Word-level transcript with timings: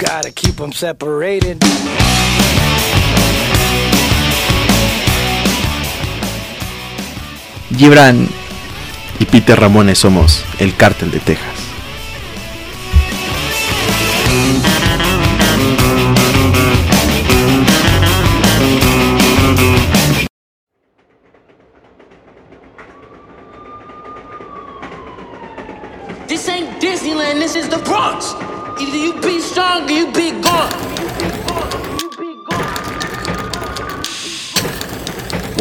gotta 0.00 0.30
keep 0.32 0.56
them 0.56 0.72
separated. 0.72 1.58
Gibran 7.76 8.28
y 9.18 9.24
Peter 9.26 9.58
Ramones 9.60 9.98
somos 9.98 10.42
el 10.58 10.74
cártel 10.74 11.10
de 11.10 11.20
Texas. 11.20 11.59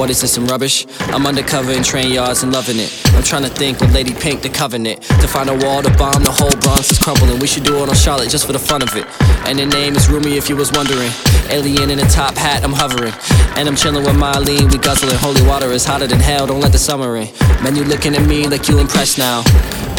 What 0.09 0.15
is 0.15 0.21
this, 0.21 0.33
some 0.33 0.47
rubbish? 0.47 0.87
I'm 1.13 1.27
undercover 1.27 1.71
in 1.71 1.83
train 1.83 2.11
yards 2.11 2.41
and 2.41 2.51
loving 2.51 2.79
it. 2.79 2.91
I'm 3.13 3.21
trying 3.21 3.43
to 3.43 3.49
think 3.49 3.79
with 3.79 3.93
Lady 3.93 4.15
Pink, 4.15 4.41
the 4.41 4.49
covenant. 4.49 5.03
To 5.03 5.27
find 5.27 5.51
a 5.51 5.55
wall 5.55 5.83
to 5.83 5.91
bomb, 5.99 6.23
the 6.23 6.31
whole 6.31 6.49
Bronx 6.61 6.89
is 6.89 6.97
crumbling. 6.97 7.37
We 7.37 7.45
should 7.45 7.63
do 7.63 7.75
it 7.83 7.89
on 7.89 7.93
Charlotte 7.93 8.31
just 8.31 8.47
for 8.47 8.51
the 8.51 8.57
fun 8.57 8.81
of 8.81 8.89
it. 8.95 9.05
And 9.47 9.59
the 9.59 9.67
name 9.67 9.95
is 9.95 10.09
Rumi 10.09 10.35
if 10.35 10.49
you 10.49 10.55
was 10.55 10.71
wondering. 10.71 11.11
Alien 11.49 11.91
in 11.91 11.99
a 11.99 12.09
top 12.09 12.35
hat, 12.35 12.63
I'm 12.63 12.73
hovering. 12.73 13.13
And 13.55 13.69
I'm 13.69 13.75
chilling 13.75 14.03
with 14.03 14.16
Marlene, 14.16 14.71
we 14.71 14.79
guzzling. 14.79 15.16
Holy 15.17 15.43
water 15.43 15.67
is 15.67 15.85
hotter 15.85 16.07
than 16.07 16.19
hell, 16.19 16.47
don't 16.47 16.59
let 16.59 16.71
the 16.71 16.79
summer 16.79 17.16
in. 17.16 17.29
Man, 17.61 17.75
you 17.75 17.83
looking 17.83 18.16
at 18.16 18.27
me 18.27 18.47
like 18.47 18.67
you 18.67 18.79
impressed 18.79 19.19
now. 19.19 19.44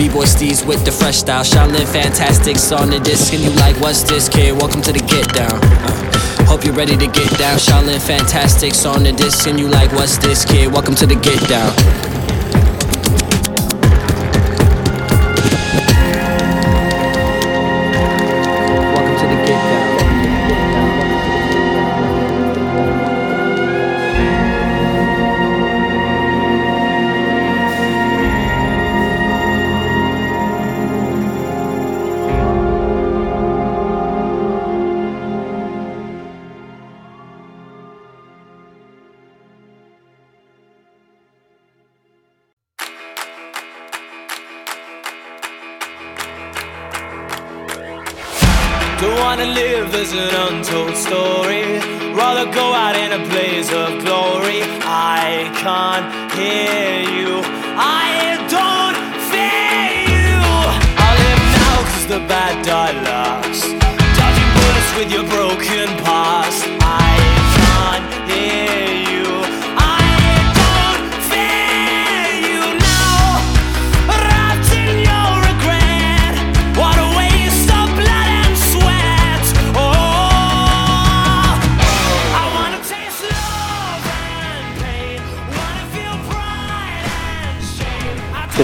B-boy 0.00 0.24
Steve's 0.24 0.64
with 0.64 0.82
the 0.86 0.90
fresh 0.90 1.18
style. 1.18 1.44
Shaolin 1.44 1.86
Fantastics 1.92 2.72
on 2.72 2.88
the 2.88 2.98
disc, 3.00 3.34
and 3.34 3.42
you 3.42 3.50
like, 3.50 3.78
what's 3.82 4.02
this, 4.02 4.30
kid? 4.30 4.52
Welcome 4.52 4.80
to 4.80 4.92
the 4.92 5.00
get 5.00 5.28
down. 5.34 5.52
Uh, 5.52 6.46
Hope 6.46 6.64
you're 6.64 6.72
ready 6.72 6.96
to 6.96 7.06
get 7.06 7.38
down. 7.38 7.58
Shaolin 7.58 8.00
Fantastics 8.00 8.86
on 8.86 9.02
the 9.02 9.12
disc, 9.12 9.46
and 9.46 9.60
you 9.60 9.68
like, 9.68 9.92
what's 9.92 10.16
this, 10.16 10.46
kid? 10.46 10.72
Welcome 10.72 10.94
to 10.94 11.06
the 11.06 11.16
get 11.16 11.46
down. 11.50 12.09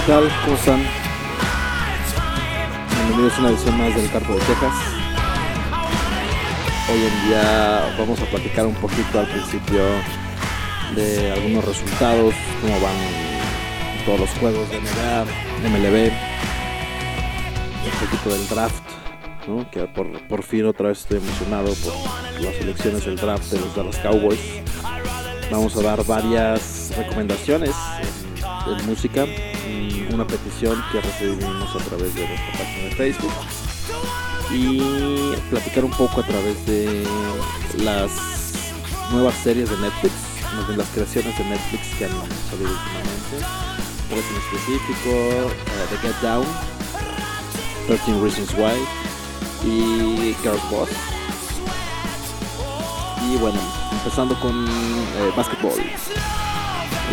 Tal? 0.07 0.31
¿Cómo 0.45 0.55
están? 0.55 0.81
Bienvenidos 2.95 3.33
a 3.33 3.39
una 3.41 3.49
edición 3.49 3.77
más 3.77 3.93
del 3.93 4.09
Carpo 4.09 4.33
de 4.35 4.39
Texas. 4.39 4.73
Hoy 6.89 6.99
en 7.03 7.27
día 7.27 7.95
vamos 7.99 8.17
a 8.21 8.25
platicar 8.27 8.65
un 8.67 8.75
poquito 8.75 9.19
al 9.19 9.27
principio 9.27 9.83
de 10.95 11.33
algunos 11.33 11.65
resultados, 11.65 12.33
cómo 12.61 12.79
van 12.79 12.95
todos 14.05 14.21
los 14.21 14.29
juegos 14.39 14.69
de 14.69 14.79
NBA, 14.79 15.25
MLB, 15.67 16.11
un 17.83 18.07
poquito 18.07 18.29
del 18.29 18.47
draft, 18.47 18.83
¿no? 19.45 19.69
que 19.69 19.87
por, 19.87 20.09
por 20.29 20.41
fin 20.41 20.67
otra 20.67 20.87
vez 20.87 20.99
estoy 20.99 21.17
emocionado 21.17 21.73
por 21.83 21.93
las 22.41 22.55
elecciones 22.61 23.03
del 23.03 23.17
draft 23.17 23.51
de 23.51 23.59
los 23.59 23.75
Dallas 23.75 23.97
Cowboys. 23.97 24.39
Vamos 25.51 25.75
a 25.75 25.81
dar 25.81 26.05
varias 26.05 26.93
recomendaciones 26.95 27.75
en, 28.65 28.73
en 28.73 28.85
música, 28.85 29.25
una 30.13 30.25
petición 30.25 30.83
que 30.91 31.01
recibimos 31.01 31.75
a 31.75 31.79
través 31.79 32.13
de 32.15 32.27
nuestra 32.27 32.51
página 32.51 32.83
de 32.85 32.95
Facebook 32.95 33.33
y 34.51 35.35
platicar 35.49 35.83
un 35.85 35.91
poco 35.91 36.21
a 36.21 36.23
través 36.23 36.65
de 36.65 37.05
las 37.79 38.11
nuevas 39.11 39.35
series 39.35 39.69
de 39.69 39.77
Netflix, 39.77 40.13
bien 40.67 40.77
las 40.77 40.87
creaciones 40.89 41.37
de 41.37 41.43
Netflix 41.45 41.87
que 41.97 42.05
han 42.05 42.11
salido 42.49 42.71
últimamente. 42.71 43.37
Tres 44.09 44.23
en 44.29 44.37
específico, 44.37 45.09
eh, 45.09 45.85
The 45.89 45.97
Get 45.97 46.15
Down, 46.21 46.45
13 47.87 48.21
Reasons 48.21 48.53
Why 48.53 49.69
y 49.69 50.35
Girls 50.41 50.69
Boss. 50.71 50.89
Y 53.29 53.37
bueno, 53.37 53.59
empezando 53.91 54.39
con 54.39 54.67
eh, 54.67 55.31
básquetbol. 55.35 55.81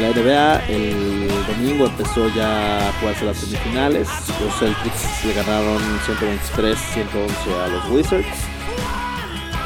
La 0.00 0.10
NBA 0.10 0.66
el 0.70 1.28
domingo 1.46 1.86
empezó 1.86 2.28
ya 2.34 2.88
a 2.88 2.92
jugarse 2.94 3.24
las 3.26 3.36
semifinales. 3.36 4.08
Los 4.40 4.58
Celtics 4.58 5.24
le 5.24 5.34
ganaron 5.34 5.80
123-111 6.00 7.64
a 7.64 7.68
los 7.68 7.90
Wizards. 7.90 8.26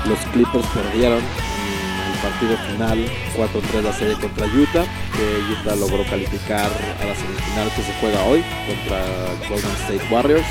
Los 0.07 0.19
Clippers 0.33 0.67
perdieron 0.67 1.21
en 1.21 2.13
el 2.13 2.19
partido 2.21 2.57
final 2.69 3.07
4-3 3.37 3.83
la 3.83 3.93
serie 3.95 4.15
contra 4.17 4.47
Utah. 4.47 4.85
Que 5.17 5.53
Utah 5.61 5.77
logró 5.77 6.05
calificar 6.05 6.71
a 7.01 7.05
la 7.07 7.15
semifinal 7.15 7.71
que 7.75 7.83
se 7.83 7.93
juega 7.99 8.23
hoy 8.25 8.45
contra 8.67 9.07
Golden 9.49 9.71
State 9.81 10.15
Warriors. 10.15 10.47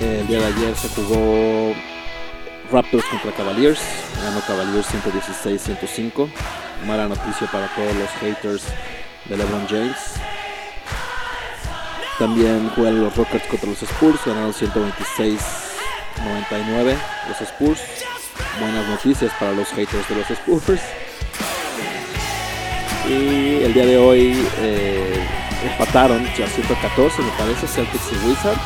El 0.00 0.26
día 0.26 0.40
de 0.40 0.46
ayer 0.46 0.76
se 0.76 0.88
jugó 0.90 1.74
Raptors 2.70 3.04
contra 3.04 3.32
Cavaliers. 3.32 3.80
Ganó 4.22 4.40
Cavaliers 4.40 4.86
116-105 4.88 6.28
mala 6.86 7.08
noticia 7.08 7.46
para 7.50 7.66
todos 7.74 7.94
los 7.96 8.10
haters 8.20 8.62
de 9.26 9.36
LeBron 9.36 9.66
James. 9.68 9.96
También 12.18 12.70
juegan 12.70 13.02
los 13.02 13.14
Rockets 13.16 13.46
contra 13.46 13.70
los 13.70 13.82
Spurs, 13.82 14.20
ganaron 14.24 14.52
126-99 14.52 16.96
los 17.28 17.40
Spurs. 17.40 17.80
Buenas 18.60 18.88
noticias 18.88 19.32
para 19.38 19.52
los 19.52 19.68
haters 19.68 20.08
de 20.08 20.16
los 20.16 20.28
Spurs. 20.30 20.80
Y 23.08 23.62
el 23.62 23.72
día 23.74 23.86
de 23.86 23.98
hoy 23.98 24.46
eh, 24.58 25.26
empataron 25.62 26.24
ya 26.36 26.46
114, 26.46 27.22
me 27.22 27.30
parece, 27.32 27.66
Celtics 27.66 28.12
y 28.12 28.28
Wizards. 28.28 28.60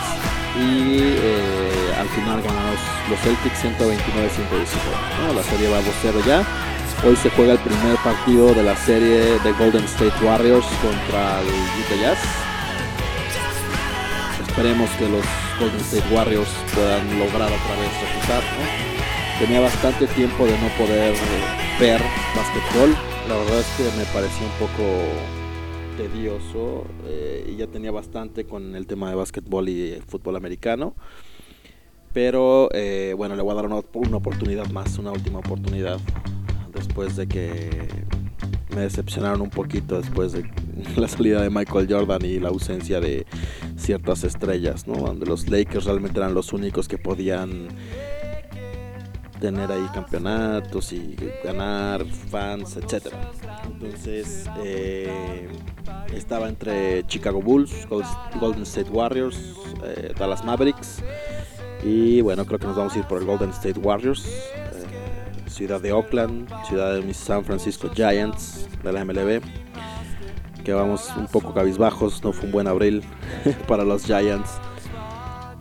Y 0.56 0.98
eh, 1.00 1.94
al 1.98 2.08
final 2.08 2.42
ganaron 2.42 2.76
los, 3.10 3.20
Celtics 3.20 3.64
129-119. 3.64 5.26
¿no? 5.26 5.34
La 5.34 5.42
serie 5.42 5.68
va 5.68 5.80
2-0 5.80 6.24
ya. 6.26 6.44
Hoy 7.06 7.16
se 7.16 7.30
juega 7.30 7.52
el 7.52 7.58
primer 7.58 7.96
partido 7.98 8.54
de 8.54 8.62
la 8.62 8.76
serie 8.76 9.38
de 9.38 9.52
Golden 9.52 9.84
State 9.84 10.24
Warriors 10.24 10.66
contra 10.82 11.40
el 11.40 11.46
Utah 11.46 12.00
Jazz. 12.00 12.18
Esperemos 14.48 14.90
que 14.98 15.08
los 15.08 15.24
Golden 15.60 15.80
State 15.80 16.14
Warriors 16.14 16.48
puedan 16.74 17.18
lograr 17.18 17.48
otra 17.48 17.76
vez 17.80 17.90
reputar. 18.02 18.42
¿no? 18.42 18.88
Tenía 19.38 19.60
bastante 19.60 20.06
tiempo 20.08 20.46
de 20.46 20.58
no 20.58 20.68
poder 20.76 21.14
ver 21.78 22.00
básquetbol. 22.34 22.96
La 23.28 23.36
verdad 23.36 23.60
es 23.60 23.66
que 23.76 23.84
me 23.96 24.04
parecía 24.06 24.46
un 24.46 24.66
poco 24.66 25.37
tedioso 25.98 26.86
eh, 27.06 27.44
y 27.52 27.56
ya 27.56 27.66
tenía 27.66 27.90
bastante 27.90 28.44
con 28.44 28.76
el 28.76 28.86
tema 28.86 29.10
de 29.10 29.16
básquetbol 29.16 29.68
y 29.68 29.90
el 29.90 30.02
fútbol 30.04 30.36
americano. 30.36 30.94
Pero 32.12 32.68
eh, 32.72 33.14
bueno, 33.16 33.34
le 33.34 33.42
voy 33.42 33.52
a 33.52 33.56
dar 33.56 33.66
una, 33.66 33.80
una 33.92 34.16
oportunidad 34.16 34.70
más, 34.70 34.96
una 34.98 35.10
última 35.10 35.40
oportunidad 35.40 35.98
después 36.72 37.16
de 37.16 37.26
que 37.26 37.88
me 38.74 38.82
decepcionaron 38.82 39.40
un 39.40 39.50
poquito 39.50 40.00
después 40.00 40.32
de 40.32 40.48
la 40.96 41.08
salida 41.08 41.42
de 41.42 41.50
Michael 41.50 41.88
Jordan 41.90 42.24
y 42.24 42.38
la 42.38 42.48
ausencia 42.48 43.00
de, 43.00 43.26
ciertas 43.78 44.24
estrellas, 44.24 44.86
¿no? 44.86 44.94
Donde 44.94 45.26
los 45.26 45.48
Lakers 45.48 45.86
realmente 45.86 46.18
eran 46.18 46.34
los 46.34 46.52
únicos 46.52 46.88
que 46.88 46.98
podían 46.98 47.68
tener 49.40 49.70
ahí 49.70 49.86
campeonatos 49.94 50.92
y 50.92 51.16
ganar 51.44 52.04
fans, 52.04 52.76
etc. 52.76 53.14
Entonces 53.64 54.48
eh, 54.64 55.48
estaba 56.14 56.48
entre 56.48 57.06
Chicago 57.06 57.40
Bulls, 57.40 57.86
Golden 58.40 58.62
State 58.62 58.90
Warriors, 58.90 59.54
eh, 59.84 60.12
Dallas 60.18 60.44
Mavericks 60.44 61.02
y 61.84 62.20
bueno, 62.20 62.44
creo 62.44 62.58
que 62.58 62.66
nos 62.66 62.76
vamos 62.76 62.94
a 62.94 62.98
ir 62.98 63.04
por 63.04 63.20
el 63.20 63.26
Golden 63.26 63.50
State 63.50 63.78
Warriors, 63.78 64.26
eh, 64.26 65.48
ciudad 65.48 65.80
de 65.80 65.92
Oakland, 65.92 66.48
ciudad 66.66 66.94
de 66.94 67.02
mis 67.02 67.16
San 67.16 67.44
Francisco 67.44 67.88
Giants 67.94 68.68
de 68.82 68.92
la 68.92 69.04
MLB. 69.04 69.40
Que 70.64 70.72
vamos 70.74 71.10
un 71.16 71.26
poco 71.28 71.54
cabizbajos, 71.54 72.22
no 72.22 72.32
fue 72.32 72.46
un 72.46 72.52
buen 72.52 72.66
abril 72.66 73.02
para 73.68 73.84
los 73.84 74.04
Giants 74.04 74.50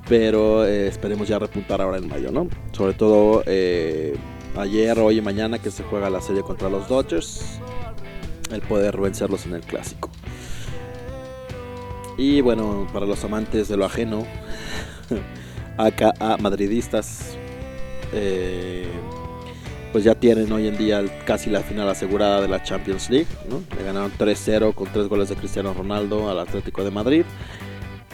pero 0.09 0.65
eh, 0.65 0.87
esperemos 0.87 1.27
ya 1.27 1.39
repuntar 1.39 1.81
ahora 1.81 1.97
en 1.97 2.07
mayo, 2.07 2.31
¿no? 2.31 2.47
Sobre 2.71 2.93
todo 2.93 3.43
eh, 3.45 4.15
ayer, 4.55 4.97
hoy 4.99 5.17
y 5.17 5.21
mañana 5.21 5.59
que 5.59 5.71
se 5.71 5.83
juega 5.83 6.09
la 6.09 6.21
serie 6.21 6.43
contra 6.43 6.69
los 6.69 6.87
Dodgers, 6.87 7.59
el 8.51 8.61
poder 8.61 8.97
vencerlos 8.97 9.45
en 9.45 9.53
el 9.53 9.61
clásico. 9.61 10.09
Y 12.17 12.41
bueno, 12.41 12.87
para 12.93 13.05
los 13.05 13.23
amantes 13.23 13.67
de 13.67 13.77
lo 13.77 13.85
ajeno, 13.85 14.25
acá 15.77 16.13
a 16.19 16.37
madridistas, 16.37 17.37
eh, 18.13 18.87
pues 19.91 20.03
ya 20.03 20.15
tienen 20.15 20.51
hoy 20.51 20.67
en 20.67 20.77
día 20.77 21.03
casi 21.25 21.49
la 21.49 21.61
final 21.61 21.89
asegurada 21.89 22.41
de 22.41 22.47
la 22.47 22.63
Champions 22.63 23.09
League, 23.09 23.27
¿no? 23.49 23.61
Le 23.77 23.83
ganaron 23.83 24.11
3-0 24.17 24.73
con 24.73 24.87
3 24.91 25.07
goles 25.09 25.29
de 25.29 25.35
Cristiano 25.35 25.73
Ronaldo 25.73 26.29
al 26.29 26.39
Atlético 26.39 26.83
de 26.83 26.91
Madrid 26.91 27.23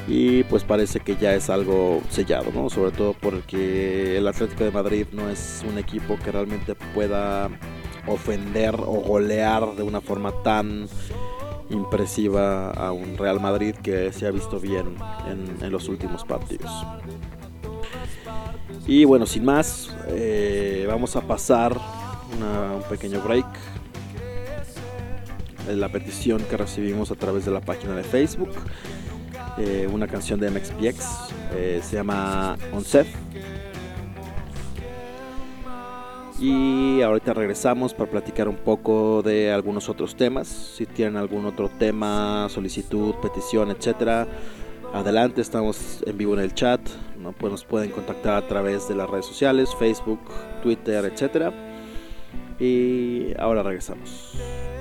y 0.08 0.44
pues 0.44 0.64
parece 0.64 1.00
que 1.00 1.16
ya 1.16 1.34
es 1.34 1.50
algo 1.50 2.02
sellado, 2.10 2.52
¿no? 2.54 2.70
Sobre 2.70 2.92
todo 2.92 3.14
porque 3.14 4.18
el 4.18 4.28
Atlético 4.28 4.66
de 4.66 4.72
Madrid 4.72 5.08
no 5.14 5.30
es 5.30 5.64
un 5.68 5.78
equipo 5.78 6.18
que 6.18 6.32
realmente 6.32 6.76
pueda 6.76 7.50
ofender 8.08 8.76
o 8.76 9.02
golear 9.02 9.76
de 9.76 9.84
una 9.84 10.02
forma 10.02 10.32
tan 10.44 10.88
impresiva 11.70 12.72
a 12.72 12.92
un 12.92 13.18
Real 13.18 13.40
Madrid 13.40 13.76
que 13.76 14.12
se 14.12 14.28
ha 14.28 14.32
visto 14.32 14.60
bien 14.60 14.96
en, 15.28 15.72
los 15.72 15.88
últimos 15.88 16.26
partidos. 16.26 16.70
Y 18.86 19.06
bueno, 19.06 19.26
sin 19.26 19.46
más, 19.46 19.96
eh, 20.10 20.86
vamos 20.88 21.16
a 21.16 21.22
pasar 21.22 21.80
un 22.76 22.84
pequeño 22.90 23.22
break. 23.22 23.46
La 25.70 25.88
petición 25.88 26.44
que 26.50 26.58
recibimos 26.58 27.10
a 27.12 27.16
través 27.16 27.46
de 27.46 27.52
la 27.52 27.62
página 27.62 27.96
de 27.96 28.04
Facebook 28.04 28.50
eh, 29.58 29.88
una 29.92 30.08
canción 30.08 30.40
de 30.40 30.50
MXPX, 30.50 31.06
eh, 31.56 31.80
se 31.84 31.96
llama 31.96 32.58
Onsef. 32.74 33.08
Y 36.40 37.02
ahorita 37.02 37.34
regresamos 37.34 37.94
para 37.94 38.10
platicar 38.10 38.50
un 38.50 38.58
poco 38.58 39.22
de 39.22 39.52
algunos 39.52 39.88
otros 39.88 40.16
temas. 40.16 40.48
Si 40.48 40.86
tienen 40.86 41.16
algún 41.16 41.46
otro 41.46 41.70
tema, 41.70 42.48
solicitud, 42.50 43.16
petición, 43.22 43.72
etcétera, 43.72 44.28
adelante, 44.94 45.42
estamos 45.42 46.04
en 46.06 46.18
vivo 46.18 46.34
en 46.34 46.42
el 46.42 46.54
chat. 46.54 46.82
¿no? 47.20 47.32
Pues 47.32 47.52
nos 47.52 47.64
pueden 47.64 47.92
contactar 47.92 48.44
a 48.44 48.48
través 48.48 48.90
de 48.90 48.96
las 48.96 49.10
redes 49.10 49.26
sociales, 49.26 49.70
Facebook, 49.80 50.20
Twitter, 50.62 51.06
etcétera. 51.06 51.54
Y 52.60 53.34
ahora 53.40 53.64
regresamos. 53.64 54.73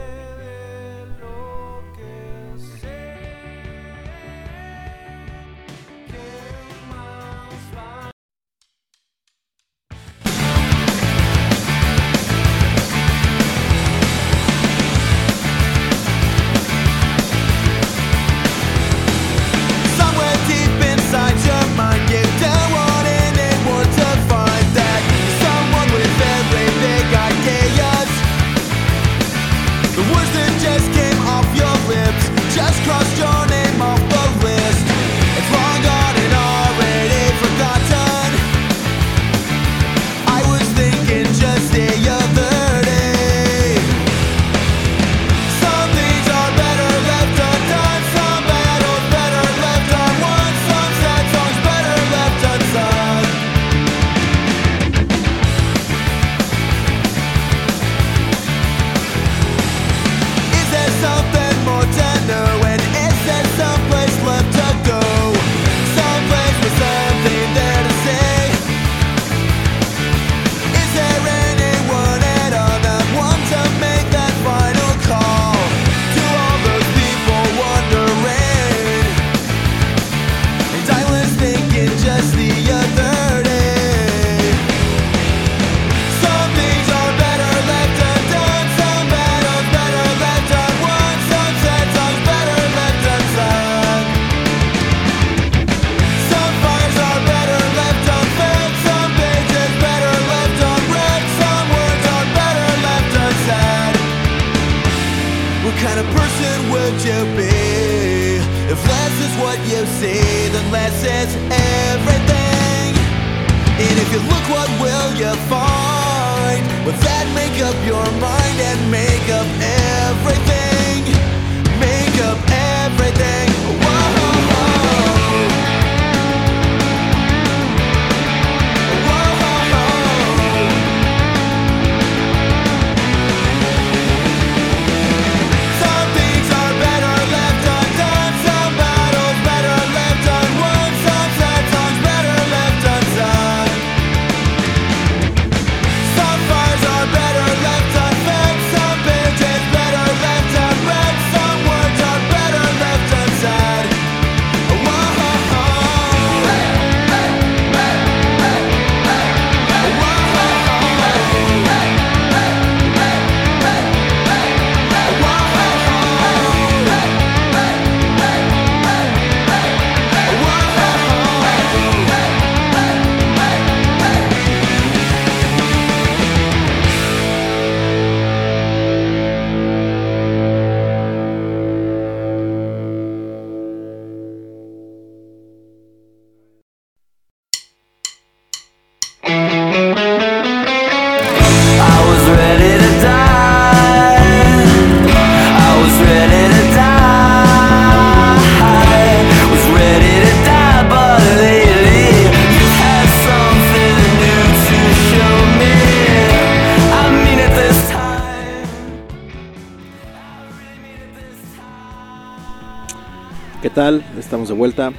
Vuelta. 214.53 214.93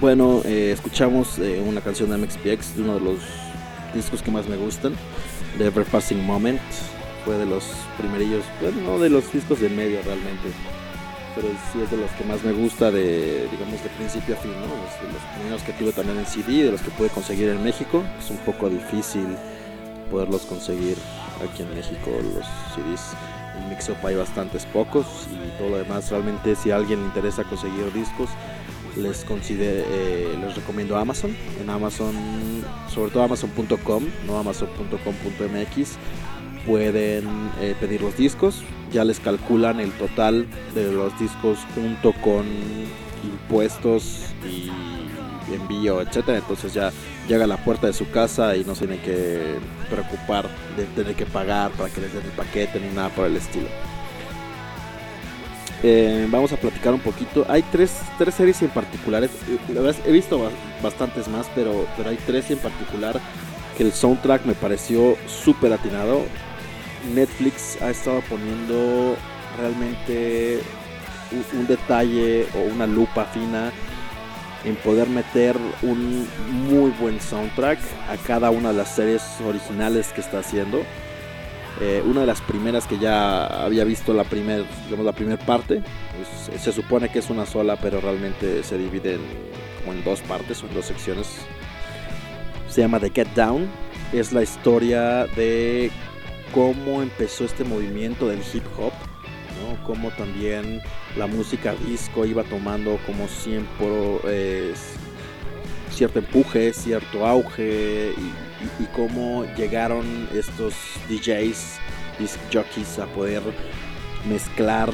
Bueno, 0.00 0.42
eh, 0.44 0.72
escuchamos 0.72 1.38
eh, 1.38 1.62
una 1.66 1.80
canción 1.80 2.10
de 2.10 2.18
MXPX, 2.18 2.74
uno 2.78 2.94
de 2.94 3.00
los 3.00 3.18
discos 3.94 4.22
que 4.22 4.30
más 4.30 4.46
me 4.48 4.56
gustan, 4.56 4.94
de 5.58 5.66
Ever 5.66 5.84
Passing 5.86 6.22
Moment. 6.24 6.60
Fue 7.24 7.38
de 7.38 7.46
los 7.46 7.64
primerillos, 7.96 8.44
bueno, 8.60 8.80
no 8.82 8.98
de 8.98 9.08
los 9.08 9.32
discos 9.32 9.60
de 9.60 9.70
medio 9.70 10.02
realmente, 10.02 10.50
pero 11.34 11.48
sí 11.72 11.80
es 11.80 11.90
de 11.90 11.96
los 11.96 12.10
que 12.10 12.24
más 12.24 12.44
me 12.44 12.52
gusta 12.52 12.90
de, 12.90 13.48
digamos, 13.50 13.82
de 13.82 13.88
principio 13.96 14.34
a 14.34 14.38
fin, 14.38 14.52
¿no? 14.52 14.66
De 14.66 15.12
los 15.12 15.22
primeros 15.36 15.62
que 15.62 15.72
tuve 15.72 15.92
también 15.92 16.18
en 16.18 16.26
CD, 16.26 16.64
de 16.64 16.72
los 16.72 16.82
que 16.82 16.90
pude 16.90 17.08
conseguir 17.08 17.48
en 17.48 17.64
México. 17.64 18.02
Es 18.18 18.30
un 18.30 18.38
poco 18.38 18.68
difícil 18.68 19.26
poderlos 20.10 20.42
conseguir 20.42 20.98
aquí 21.42 21.62
en 21.62 21.74
México, 21.74 22.10
los 22.10 22.44
CDs. 22.74 23.16
En 23.58 23.68
Mixup 23.68 24.02
hay 24.04 24.16
bastantes 24.16 24.66
pocos 24.66 25.06
y 25.30 25.58
todo 25.58 25.70
lo 25.70 25.78
demás. 25.78 26.10
Realmente, 26.10 26.56
si 26.56 26.70
a 26.70 26.76
alguien 26.76 27.00
le 27.00 27.06
interesa 27.06 27.44
conseguir 27.44 27.92
discos, 27.92 28.28
les 28.96 29.24
considero, 29.24 29.84
eh, 29.88 30.36
les 30.40 30.54
recomiendo 30.54 30.96
Amazon. 30.96 31.36
En 31.60 31.70
Amazon, 31.70 32.14
sobre 32.92 33.10
todo 33.10 33.24
Amazon.com, 33.24 34.04
no 34.26 34.38
Amazon.com.mx, 34.38 35.98
pueden 36.66 37.50
eh, 37.60 37.74
pedir 37.78 38.02
los 38.02 38.16
discos. 38.16 38.62
Ya 38.92 39.04
les 39.04 39.18
calculan 39.20 39.80
el 39.80 39.90
total 39.92 40.46
de 40.74 40.92
los 40.92 41.18
discos 41.18 41.58
junto 41.74 42.12
con 42.22 42.44
impuestos 43.24 44.26
y 44.44 44.70
envío, 45.52 46.00
etcétera. 46.00 46.38
Entonces 46.38 46.74
ya 46.74 46.92
llega 47.28 47.44
a 47.44 47.46
la 47.46 47.56
puerta 47.56 47.86
de 47.86 47.92
su 47.92 48.10
casa 48.10 48.56
y 48.56 48.64
no 48.64 48.74
se 48.74 48.86
tienen 48.86 49.04
que 49.04 49.56
preocupar 49.90 50.48
de 50.76 50.84
tener 50.96 51.14
que 51.14 51.26
pagar 51.26 51.70
para 51.72 51.88
que 51.90 52.00
les 52.00 52.12
den 52.12 52.24
el 52.24 52.30
paquete 52.32 52.80
ni 52.80 52.94
nada 52.94 53.08
por 53.10 53.26
el 53.26 53.36
estilo. 53.36 53.66
Eh, 55.82 56.26
vamos 56.30 56.50
a 56.52 56.56
platicar 56.56 56.94
un 56.94 57.00
poquito. 57.00 57.44
Hay 57.48 57.62
tres, 57.70 58.00
tres 58.16 58.34
series 58.34 58.62
en 58.62 58.70
particulares. 58.70 59.30
La 59.72 59.82
verdad, 59.82 60.00
he 60.06 60.12
visto 60.12 60.38
ba- 60.38 60.50
bastantes 60.82 61.28
más, 61.28 61.46
pero, 61.54 61.86
pero 61.96 62.08
hay 62.10 62.18
tres 62.26 62.50
en 62.50 62.58
particular 62.58 63.20
que 63.76 63.82
el 63.82 63.92
soundtrack 63.92 64.46
me 64.46 64.54
pareció 64.54 65.16
súper 65.26 65.72
atinado. 65.72 66.22
Netflix 67.14 67.80
ha 67.82 67.90
estado 67.90 68.22
poniendo 68.30 69.14
realmente 69.58 70.60
un, 71.32 71.60
un 71.60 71.66
detalle 71.66 72.46
o 72.54 72.72
una 72.72 72.86
lupa 72.86 73.26
fina 73.26 73.70
en 74.64 74.76
poder 74.76 75.08
meter 75.08 75.56
un 75.82 76.26
muy 76.68 76.90
buen 76.92 77.20
soundtrack 77.20 77.78
a 78.08 78.16
cada 78.26 78.50
una 78.50 78.70
de 78.70 78.78
las 78.78 78.94
series 78.94 79.22
originales 79.46 80.12
que 80.12 80.20
está 80.20 80.38
haciendo. 80.38 80.82
Eh, 81.80 82.02
una 82.06 82.20
de 82.20 82.26
las 82.26 82.40
primeras 82.40 82.86
que 82.86 82.98
ya 82.98 83.46
había 83.64 83.84
visto 83.84 84.14
la 84.14 84.22
la 84.22 85.12
primera 85.12 85.44
parte, 85.44 85.82
pues, 86.16 86.62
se 86.62 86.72
supone 86.72 87.08
que 87.10 87.18
es 87.18 87.30
una 87.30 87.46
sola, 87.46 87.76
pero 87.76 88.00
realmente 88.00 88.62
se 88.62 88.78
divide 88.78 89.14
en, 89.14 89.20
en 89.90 90.04
dos 90.04 90.20
partes 90.20 90.62
o 90.62 90.66
en 90.66 90.74
dos 90.74 90.86
secciones. 90.86 91.26
Se 92.68 92.80
llama 92.80 93.00
The 93.00 93.10
Get 93.10 93.28
Down. 93.34 93.68
Es 94.12 94.32
la 94.32 94.42
historia 94.42 95.26
de 95.26 95.90
cómo 96.54 97.02
empezó 97.02 97.44
este 97.44 97.64
movimiento 97.64 98.28
del 98.28 98.38
hip 98.52 98.64
hop, 98.78 98.92
¿no? 99.64 99.82
Cómo 99.84 100.10
también 100.10 100.80
la 101.16 101.26
música 101.26 101.74
disco 101.86 102.24
iba 102.24 102.42
tomando 102.44 102.98
como 103.06 103.26
siempre 103.28 103.86
eh, 104.26 104.74
cierto 105.90 106.18
empuje, 106.18 106.72
cierto 106.72 107.26
auge 107.26 108.12
y, 108.16 108.20
y- 108.20 108.84
y 108.84 108.86
cómo 108.94 109.44
llegaron 109.56 110.28
estos 110.34 110.74
DJs, 111.08 111.78
disc 112.18 112.38
jockeys 112.52 112.98
a 112.98 113.06
poder 113.06 113.42
mezclar 114.28 114.90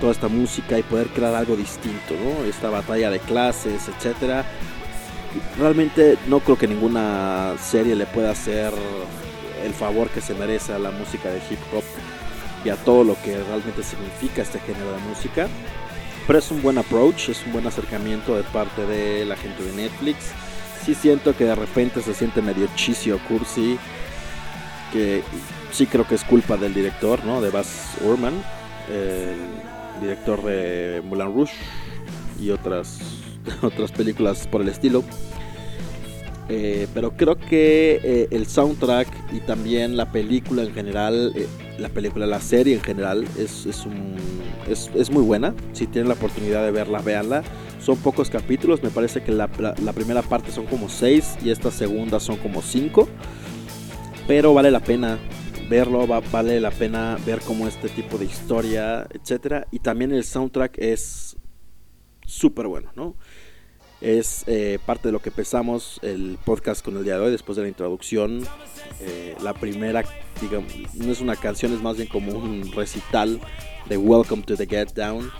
toda 0.00 0.12
esta 0.12 0.28
música 0.28 0.78
y 0.78 0.82
poder 0.82 1.08
crear 1.08 1.34
algo 1.34 1.56
distinto, 1.56 2.14
¿no? 2.22 2.44
Esta 2.44 2.70
batalla 2.70 3.10
de 3.10 3.18
clases, 3.20 3.88
etcétera. 3.88 4.44
Realmente 5.58 6.16
no 6.28 6.40
creo 6.40 6.56
que 6.56 6.68
ninguna 6.68 7.54
serie 7.60 7.94
le 7.96 8.06
pueda 8.06 8.30
hacer 8.30 8.72
el 9.64 9.72
favor 9.74 10.08
que 10.08 10.20
se 10.20 10.34
merece 10.34 10.72
a 10.72 10.78
la 10.78 10.90
música 10.92 11.28
de 11.30 11.38
hip 11.50 11.58
hop 11.74 11.82
y 12.64 12.70
a 12.70 12.76
todo 12.76 13.04
lo 13.04 13.20
que 13.22 13.36
realmente 13.36 13.82
significa 13.82 14.42
este 14.42 14.60
género 14.60 14.92
de 14.92 14.98
música. 15.08 15.48
Pero 16.26 16.38
es 16.38 16.50
un 16.50 16.60
buen 16.62 16.78
approach, 16.78 17.30
es 17.30 17.44
un 17.46 17.52
buen 17.52 17.66
acercamiento 17.66 18.36
de 18.36 18.42
parte 18.42 18.84
de 18.84 19.24
la 19.24 19.36
gente 19.36 19.62
de 19.62 19.72
Netflix. 19.72 20.32
Sí 20.84 20.94
siento 20.94 21.36
que 21.36 21.44
de 21.44 21.54
repente 21.54 22.02
se 22.02 22.14
siente 22.14 22.42
medio 22.42 22.68
cheesy 22.76 23.12
o 23.12 23.18
cursi, 23.18 23.78
que 24.92 25.22
sí 25.72 25.86
creo 25.86 26.06
que 26.06 26.16
es 26.16 26.24
culpa 26.24 26.56
del 26.56 26.74
director, 26.74 27.24
¿no? 27.24 27.40
De 27.40 27.50
Baz 27.50 27.96
Luhrmann, 28.02 28.42
el 28.90 30.00
director 30.00 30.42
de 30.42 31.02
Moulin 31.04 31.34
Rouge 31.34 31.54
y 32.40 32.50
otras, 32.50 32.98
otras 33.62 33.92
películas 33.92 34.46
por 34.46 34.60
el 34.60 34.68
estilo. 34.68 35.02
Eh, 36.50 36.86
pero 36.94 37.10
creo 37.14 37.36
que 37.36 38.00
eh, 38.02 38.28
el 38.30 38.46
soundtrack 38.46 39.08
y 39.34 39.40
también 39.40 39.96
la 39.98 40.10
película 40.10 40.62
en 40.62 40.72
general, 40.72 41.32
eh, 41.36 41.46
la 41.78 41.90
película, 41.90 42.26
la 42.26 42.40
serie 42.40 42.74
en 42.74 42.80
general, 42.82 43.26
es, 43.38 43.66
es, 43.66 43.84
un, 43.84 44.14
es, 44.66 44.90
es 44.94 45.10
muy 45.10 45.22
buena. 45.22 45.54
Si 45.74 45.86
tienen 45.86 46.08
la 46.08 46.14
oportunidad 46.14 46.64
de 46.64 46.70
verla, 46.70 47.00
véanla. 47.02 47.42
Son 47.80 47.96
pocos 47.98 48.30
capítulos, 48.30 48.82
me 48.82 48.90
parece 48.90 49.22
que 49.22 49.30
la, 49.32 49.48
la- 49.58 49.74
la 49.82 49.92
primera 49.92 50.22
parte 50.22 50.50
son 50.50 50.66
como 50.66 50.88
6 50.88 51.36
y 51.44 51.50
esta 51.50 51.70
segunda 51.70 52.18
son 52.18 52.36
como 52.38 52.62
5. 52.62 53.08
Pero 54.26 54.54
vale 54.54 54.70
la 54.70 54.80
pena 54.80 55.18
verlo, 55.68 56.06
va- 56.08 56.20
vale 56.32 56.60
la 56.60 56.70
pena 56.70 57.18
ver 57.26 57.40
como 57.40 57.68
este 57.68 57.88
tipo 57.88 58.18
de 58.18 58.24
historia, 58.24 59.06
etcétera. 59.12 59.66
Y 59.70 59.80
también 59.80 60.12
el 60.12 60.24
soundtrack 60.24 60.78
es 60.78 61.36
súper 62.26 62.66
bueno, 62.66 62.90
¿no? 62.94 63.16
Es 64.00 64.44
eh, 64.46 64.78
parte 64.86 65.08
de 65.08 65.12
lo 65.12 65.20
que 65.20 65.30
empezamos 65.30 65.98
el 66.02 66.38
podcast 66.44 66.84
con 66.84 66.96
el 66.96 67.04
día 67.04 67.14
de 67.14 67.24
hoy, 67.26 67.30
después 67.32 67.56
de 67.56 67.62
la 67.62 67.68
introducción. 67.68 68.46
Eh, 69.00 69.34
la 69.42 69.54
primera, 69.54 70.04
digamos, 70.40 70.72
no 70.94 71.10
es 71.10 71.20
una 71.20 71.34
canción, 71.34 71.72
es 71.72 71.82
más 71.82 71.96
bien 71.96 72.08
como 72.08 72.32
un 72.32 72.70
recital 72.72 73.40
de 73.88 73.96
Welcome 73.96 74.44
to 74.44 74.56
the 74.56 74.66
Get 74.66 74.92
Down. 74.94 75.32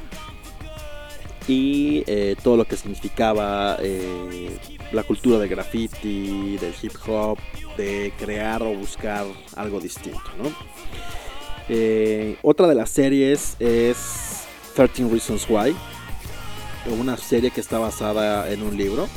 Y 1.47 2.03
eh, 2.09 2.35
todo 2.43 2.57
lo 2.57 2.65
que 2.65 2.77
significaba 2.77 3.79
la 4.91 5.03
cultura 5.05 5.39
del 5.39 5.49
graffiti, 5.49 6.57
del 6.57 6.75
hip 6.83 6.93
hop, 7.07 7.39
de 7.77 8.13
crear 8.19 8.61
o 8.63 8.75
buscar 8.75 9.25
algo 9.55 9.79
distinto, 9.81 10.21
¿no? 10.37 10.53
Otra 12.43 12.67
de 12.67 12.75
las 12.75 12.91
series 12.91 13.55
es 13.61 14.47
13 14.75 15.09
Reasons 15.09 15.47
Why 15.49 15.77
una 16.87 17.17
serie 17.17 17.51
que 17.51 17.61
está 17.61 17.79
basada 17.79 18.51
en 18.51 18.63
un 18.63 18.77
libro. 18.77 19.09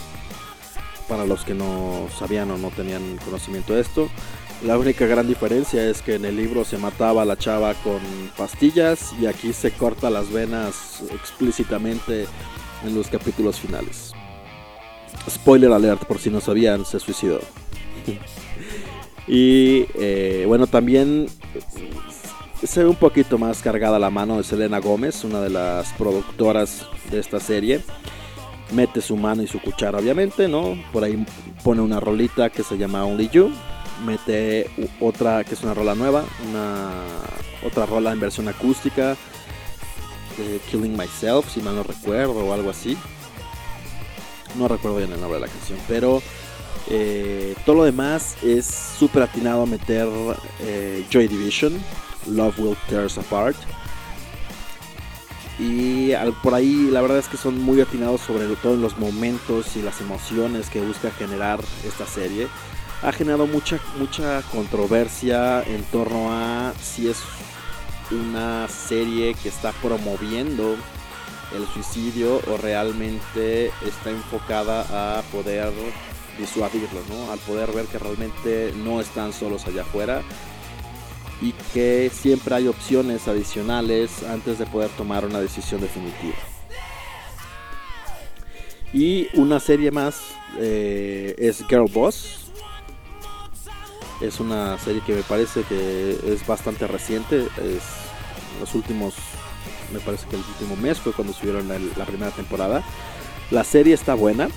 Para 1.07 1.25
los 1.25 1.43
que 1.43 1.53
no 1.53 2.07
sabían 2.17 2.51
o 2.51 2.57
no 2.57 2.69
tenían 2.69 3.17
conocimiento 3.25 3.73
de 3.73 3.81
esto. 3.81 4.09
La 4.63 4.77
única 4.77 5.07
gran 5.07 5.27
diferencia 5.27 5.83
es 5.89 6.01
que 6.03 6.15
en 6.15 6.25
el 6.25 6.37
libro 6.37 6.63
se 6.63 6.77
mataba 6.77 7.23
a 7.23 7.25
la 7.25 7.35
chava 7.35 7.73
con 7.73 7.99
pastillas 8.37 9.11
y 9.19 9.25
aquí 9.25 9.53
se 9.53 9.71
corta 9.71 10.11
las 10.11 10.31
venas 10.31 11.01
explícitamente 11.11 12.27
en 12.85 12.95
los 12.95 13.07
capítulos 13.07 13.59
finales. 13.59 14.13
Spoiler 15.29 15.71
alert, 15.71 16.05
por 16.05 16.19
si 16.19 16.29
no 16.29 16.41
sabían, 16.41 16.85
se 16.85 16.99
suicidó. 16.99 17.39
y 19.27 19.87
eh, 19.95 20.45
bueno, 20.47 20.67
también 20.67 21.27
se 22.63 22.83
ve 22.83 22.89
un 22.89 22.95
poquito 22.95 23.37
más 23.37 23.61
cargada 23.61 23.97
la 23.99 24.09
mano 24.09 24.37
de 24.37 24.43
Selena 24.43 24.79
Gómez, 24.79 25.23
una 25.23 25.41
de 25.41 25.49
las 25.49 25.91
productoras 25.93 26.85
de 27.09 27.19
esta 27.19 27.39
serie. 27.39 27.81
Mete 28.71 29.01
su 29.01 29.17
mano 29.17 29.43
y 29.43 29.47
su 29.47 29.59
cuchara, 29.59 29.97
obviamente, 29.97 30.47
¿no? 30.47 30.77
Por 30.93 31.03
ahí 31.03 31.25
pone 31.63 31.81
una 31.81 31.99
rolita 31.99 32.49
que 32.49 32.63
se 32.63 32.77
llama 32.77 33.03
Only 33.03 33.29
You. 33.29 33.51
Mete 34.05 34.69
otra 34.99 35.43
que 35.43 35.55
es 35.55 35.63
una 35.63 35.73
rola 35.73 35.95
nueva, 35.95 36.23
una 36.49 36.89
otra 37.65 37.85
rola 37.85 38.11
en 38.11 38.19
versión 38.19 38.47
acústica, 38.47 39.15
de 40.37 40.59
Killing 40.69 40.97
Myself, 40.97 41.51
si 41.53 41.61
mal 41.61 41.75
no 41.75 41.83
recuerdo, 41.83 42.45
o 42.45 42.53
algo 42.53 42.69
así. 42.69 42.97
No 44.55 44.67
recuerdo 44.67 44.97
bien 44.97 45.11
el 45.11 45.19
nombre 45.19 45.39
de 45.39 45.47
la 45.47 45.51
canción, 45.51 45.79
pero 45.87 46.21
eh, 46.89 47.55
todo 47.65 47.77
lo 47.77 47.83
demás 47.83 48.35
es 48.43 48.65
súper 48.65 49.23
atinado 49.23 49.63
a 49.63 49.65
meter 49.65 50.07
eh, 50.61 51.05
Joy 51.09 51.27
Division, 51.27 51.73
Love 52.27 52.59
Will 52.59 52.77
Tear 52.87 53.05
Us 53.05 53.17
Apart. 53.17 53.55
Y 55.59 56.13
por 56.41 56.53
ahí 56.53 56.89
la 56.91 57.01
verdad 57.01 57.19
es 57.19 57.27
que 57.27 57.37
son 57.37 57.61
muy 57.61 57.81
atinados 57.81 58.21
sobre 58.21 58.47
todo 58.55 58.73
en 58.73 58.81
los 58.81 58.97
momentos 58.97 59.75
y 59.75 59.81
las 59.81 60.01
emociones 60.01 60.69
que 60.69 60.81
busca 60.81 61.11
generar 61.11 61.59
esta 61.85 62.07
serie. 62.07 62.47
Ha 63.03 63.11
generado 63.11 63.47
mucha, 63.47 63.79
mucha 63.97 64.41
controversia 64.51 65.61
en 65.63 65.83
torno 65.85 66.31
a 66.31 66.73
si 66.81 67.09
es 67.09 67.17
una 68.11 68.67
serie 68.67 69.35
que 69.35 69.49
está 69.49 69.71
promoviendo 69.73 70.75
el 71.55 71.67
suicidio 71.73 72.41
o 72.47 72.57
realmente 72.57 73.71
está 73.85 74.09
enfocada 74.09 75.17
a 75.17 75.21
poder 75.23 75.71
disuadirlo, 76.37 77.01
¿no? 77.09 77.31
Al 77.31 77.39
poder 77.39 77.71
ver 77.71 77.85
que 77.85 77.99
realmente 77.99 78.73
no 78.77 79.01
están 79.01 79.33
solos 79.33 79.65
allá 79.67 79.81
afuera 79.81 80.21
y 81.41 81.53
que 81.73 82.11
siempre 82.13 82.55
hay 82.55 82.67
opciones 82.67 83.27
adicionales 83.27 84.23
antes 84.23 84.59
de 84.59 84.65
poder 84.67 84.89
tomar 84.91 85.25
una 85.25 85.39
decisión 85.39 85.81
definitiva. 85.81 86.35
Y 88.93 89.27
una 89.33 89.59
serie 89.59 89.89
más 89.91 90.21
eh, 90.59 91.33
es 91.37 91.65
Girl 91.67 91.89
Boss. 91.91 92.51
Es 94.19 94.39
una 94.39 94.77
serie 94.77 95.01
que 95.05 95.15
me 95.15 95.23
parece 95.23 95.63
que 95.63 96.11
es 96.25 96.45
bastante 96.45 96.85
reciente. 96.85 97.47
Es 97.57 97.83
los 98.59 98.75
últimos, 98.75 99.15
me 99.91 99.99
parece 99.99 100.27
que 100.27 100.35
el 100.35 100.43
último 100.43 100.75
mes 100.75 100.99
fue 100.99 101.13
cuando 101.13 101.33
subieron 101.33 101.67
la, 101.67 101.79
la 101.97 102.05
primera 102.05 102.31
temporada. 102.31 102.83
La 103.49 103.63
serie 103.63 103.95
está 103.95 104.13
buena. 104.13 104.49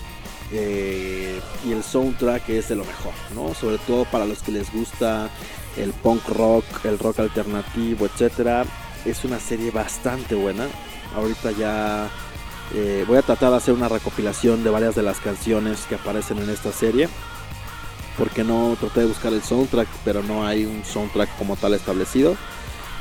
Eh, 0.53 1.41
y 1.65 1.73
el 1.73 1.83
soundtrack 1.83 2.49
es 2.51 2.69
de 2.69 2.77
lo 2.77 2.85
mejor, 2.85 3.13
¿no? 3.35 3.55
Sobre 3.55 3.79
todo 3.79 4.05
para 4.05 4.27
los 4.27 4.43
que 4.43 4.53
les 4.53 4.73
gusta 4.73 5.31
el 5.77 5.93
punk 5.93 6.29
rock, 6.29 6.65
el 6.85 6.99
rock 6.99 7.21
alternativo, 7.21 8.07
etcétera. 8.07 8.65
Es 9.05 9.25
una 9.25 9.41
serie 9.41 9.71
bastante 9.71 10.35
buena. 10.35 10.67
Ahorita 11.17 11.51
ya 11.53 12.09
eh, 12.75 13.05
voy 13.07 13.19
a 13.19 13.23
tratar 13.23 13.51
de 13.51 13.57
hacer 13.57 13.75
una 13.75 13.89
recopilación 13.89 14.65
de 14.65 14.71
varias 14.71 14.95
de 14.95 15.03
las 15.03 15.21
canciones 15.21 15.85
que 15.89 15.97
aparecen 15.97 16.39
en 16.39 16.51
esta 16.51 16.73
serie. 16.73 17.09
Porque 18.17 18.45
no 18.45 18.77
traté 18.79 19.01
de 19.01 19.07
buscar 19.07 19.33
el 19.33 19.43
soundtrack, 19.43 19.89
pero 20.05 20.23
no 20.23 20.47
hay 20.47 20.65
un 20.65 20.85
soundtrack 20.85 21.37
como 21.37 21.57
tal 21.57 21.75
establecido. 21.75 22.37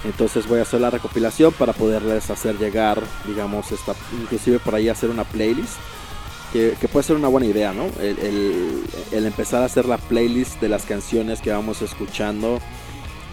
Entonces 0.03 0.47
voy 0.47 0.59
a 0.59 0.63
hacer 0.63 0.81
la 0.81 0.89
recopilación 0.89 1.53
para 1.53 1.71
poderles 1.71 2.29
hacer 2.29 2.57
llegar, 2.57 3.01
digamos, 3.25 3.71
esta, 3.71 3.93
inclusive 4.19 4.59
por 4.59 4.75
ahí 4.75 4.89
hacer 4.89 5.09
una 5.09 5.23
playlist. 5.23 5.75
Que, 6.53 6.87
puede 6.87 7.03
ser 7.03 7.15
una 7.15 7.29
buena 7.29 7.47
idea, 7.47 7.73
¿no? 7.73 7.87
El 7.99 9.25
empezar 9.25 9.63
a 9.63 9.65
hacer 9.65 9.85
la 9.85 9.97
playlist 9.97 10.61
de 10.61 10.69
las 10.69 10.85
canciones 10.85 11.41
que 11.41 11.49
vamos 11.49 11.81
escuchando 11.81 12.59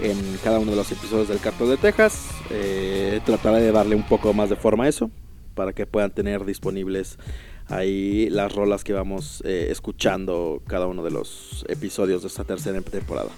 en 0.03 0.17
cada 0.43 0.59
uno 0.59 0.71
de 0.71 0.77
los 0.79 0.91
episodios 0.91 1.29
del 1.29 1.39
Cartel 1.39 1.69
de 1.69 1.77
Texas. 1.77 2.29
Eh, 2.51 3.21
trataré 3.25 3.61
de 3.61 3.73
darle 3.73 3.95
un 3.95 4.05
poco 4.05 4.33
más 4.33 4.49
de 4.49 4.57
forma 4.57 4.85
a 4.85 4.89
eso 4.89 5.11
para 5.55 5.73
que 5.73 5.87
puedan 5.87 6.11
tener 6.11 6.45
disponibles 6.45 7.19
ahí 7.69 8.29
las 8.31 8.55
rolas 8.55 8.85
que 8.85 8.93
vamos 8.93 9.43
eh, 9.45 9.69
escuchando 9.71 10.63
cada 10.67 10.87
uno 10.87 11.05
de 11.05 11.11
los 11.11 11.65
episodios 11.69 12.23
de 12.23 12.29
esta 12.29 12.45
tercera 12.45 12.81
temporada. 12.81 13.31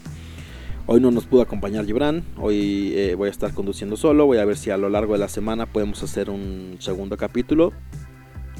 Hoy 0.86 1.00
no 1.00 1.10
nos 1.10 1.26
pudo 1.26 1.42
acompañar 1.42 1.86
Gibran, 1.86 2.24
hoy 2.38 2.92
eh, 2.96 3.14
voy 3.14 3.28
a 3.28 3.30
estar 3.30 3.54
conduciendo 3.54 3.96
solo, 3.96 4.26
voy 4.26 4.38
a 4.38 4.44
ver 4.44 4.56
si 4.56 4.70
a 4.70 4.76
lo 4.76 4.88
largo 4.88 5.12
de 5.12 5.20
la 5.20 5.28
semana 5.28 5.66
podemos 5.66 6.02
hacer 6.02 6.28
un 6.28 6.76
segundo 6.80 7.16
capítulo 7.16 7.72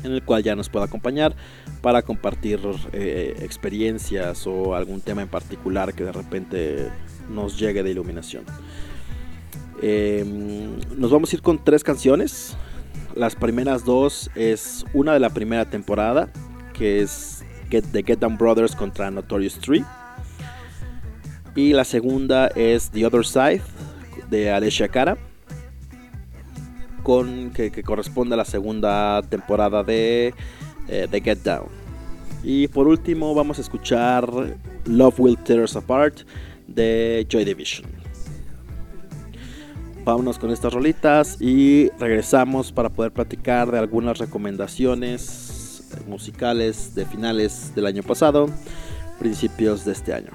en 0.04 0.12
el 0.12 0.22
cual 0.22 0.42
ya 0.42 0.54
nos 0.54 0.68
pueda 0.68 0.86
acompañar 0.86 1.34
para 1.80 2.02
compartir 2.02 2.60
eh, 2.92 3.36
experiencias 3.40 4.46
o 4.46 4.74
algún 4.74 5.00
tema 5.00 5.22
en 5.22 5.28
particular 5.28 5.94
que 5.94 6.04
de 6.04 6.12
repente 6.12 6.88
nos 7.28 7.58
llegue 7.58 7.82
de 7.82 7.90
iluminación. 7.90 8.44
Eh, 9.80 10.24
nos 10.96 11.10
vamos 11.10 11.32
a 11.32 11.36
ir 11.36 11.42
con 11.42 11.62
tres 11.62 11.82
canciones. 11.82 12.56
Las 13.14 13.34
primeras 13.34 13.84
dos 13.84 14.30
es 14.34 14.84
una 14.94 15.12
de 15.12 15.20
la 15.20 15.30
primera 15.30 15.68
temporada, 15.68 16.30
que 16.72 17.02
es 17.02 17.44
The 17.68 18.02
Get 18.02 18.18
Down 18.18 18.38
Brothers 18.38 18.76
contra 18.76 19.10
Notorious 19.10 19.58
3. 19.60 19.82
Y 21.54 21.72
la 21.72 21.84
segunda 21.84 22.48
es 22.48 22.90
The 22.90 23.06
Other 23.06 23.26
Side 23.26 23.62
de 24.30 24.50
Alessia 24.50 24.88
Cara, 24.88 25.18
con, 27.02 27.50
que, 27.50 27.70
corresponde 27.82 28.34
a 28.34 28.36
la 28.36 28.44
segunda 28.44 29.22
temporada 29.22 29.82
de 29.82 30.34
eh, 30.88 31.08
The 31.10 31.20
Get 31.20 31.38
Down. 31.38 31.68
Y 32.42 32.68
por 32.68 32.88
último 32.88 33.34
vamos 33.34 33.58
a 33.58 33.60
escuchar 33.60 34.28
Love 34.86 35.20
Will 35.20 35.38
Tear 35.38 35.60
Us 35.60 35.76
Apart 35.76 36.20
de 36.66 37.26
Joy 37.28 37.44
Division. 37.44 37.88
Vámonos 40.04 40.38
con 40.38 40.50
estas 40.50 40.72
rolitas 40.72 41.40
y 41.40 41.88
regresamos 41.98 42.72
para 42.72 42.88
poder 42.88 43.12
platicar 43.12 43.70
de 43.70 43.78
algunas 43.78 44.18
recomendaciones 44.18 45.84
musicales 46.08 46.94
de 46.96 47.06
finales 47.06 47.72
del 47.76 47.86
año 47.86 48.02
pasado, 48.02 48.48
principios 49.20 49.84
de 49.84 49.92
este 49.92 50.12
año. 50.12 50.30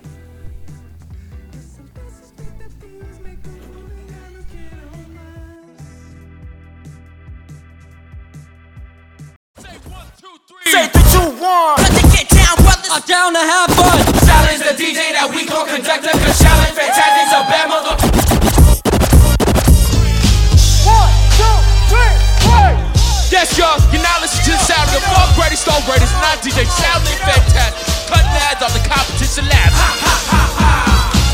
Two, 11.18 11.42
one. 11.42 11.78
Let 11.82 11.94
the 11.98 12.06
get 12.14 12.28
down, 12.30 12.56
brothers. 12.62 12.90
I'm 12.94 13.02
down 13.10 13.34
to 13.34 13.42
have 13.42 13.70
fun. 13.74 13.98
Challenge 14.26 14.62
the 14.62 14.76
DJ 14.78 15.14
that 15.18 15.28
we 15.34 15.46
call 15.46 15.66
conductor. 15.66 16.14
Cause 16.14 16.38
challenge 16.38 16.74
fantastic's 16.78 17.34
a 17.34 17.42
bad 17.50 17.66
mother. 17.70 17.94
One, 20.86 21.14
two, 21.38 21.58
three, 21.90 22.14
four. 22.46 22.68
Yes, 23.34 23.58
y'all. 23.58 23.78
You're 23.92 24.06
now 24.06 24.22
listening 24.22 24.46
to 24.46 24.54
the 24.56 24.64
sound 24.64 24.88
of 24.94 25.02
the 25.02 25.04
far 25.10 25.28
greatest, 25.36 25.66
all 25.68 25.82
greatest, 25.90 26.14
not 26.22 26.38
DJ 26.46 26.66
Sounding 26.70 27.18
Fantastic. 27.26 27.74
Cutting 28.08 28.38
ads 28.48 28.62
on 28.64 28.72
the 28.72 28.84
competition 28.88 29.44
lab. 29.52 29.72
Ha, 29.74 29.90
ha, 30.00 30.16
ha, 30.32 30.44
ha. 30.62 30.72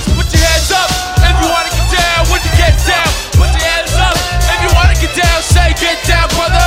So 0.08 0.10
put 0.18 0.28
your 0.34 0.42
hands 0.42 0.72
up 0.74 0.90
if 1.22 1.36
you 1.38 1.50
wanna 1.52 1.70
get 1.70 1.88
down. 1.94 2.22
When 2.34 2.42
you 2.42 2.54
get 2.58 2.76
down, 2.88 3.10
put 3.38 3.50
your 3.54 3.62
hands 3.62 3.94
up 3.94 4.16
if 4.18 4.58
you 4.66 4.72
wanna 4.74 4.98
get 4.98 5.14
down. 5.14 5.38
Say, 5.46 5.70
get 5.78 6.02
down, 6.10 6.26
brother. 6.34 6.66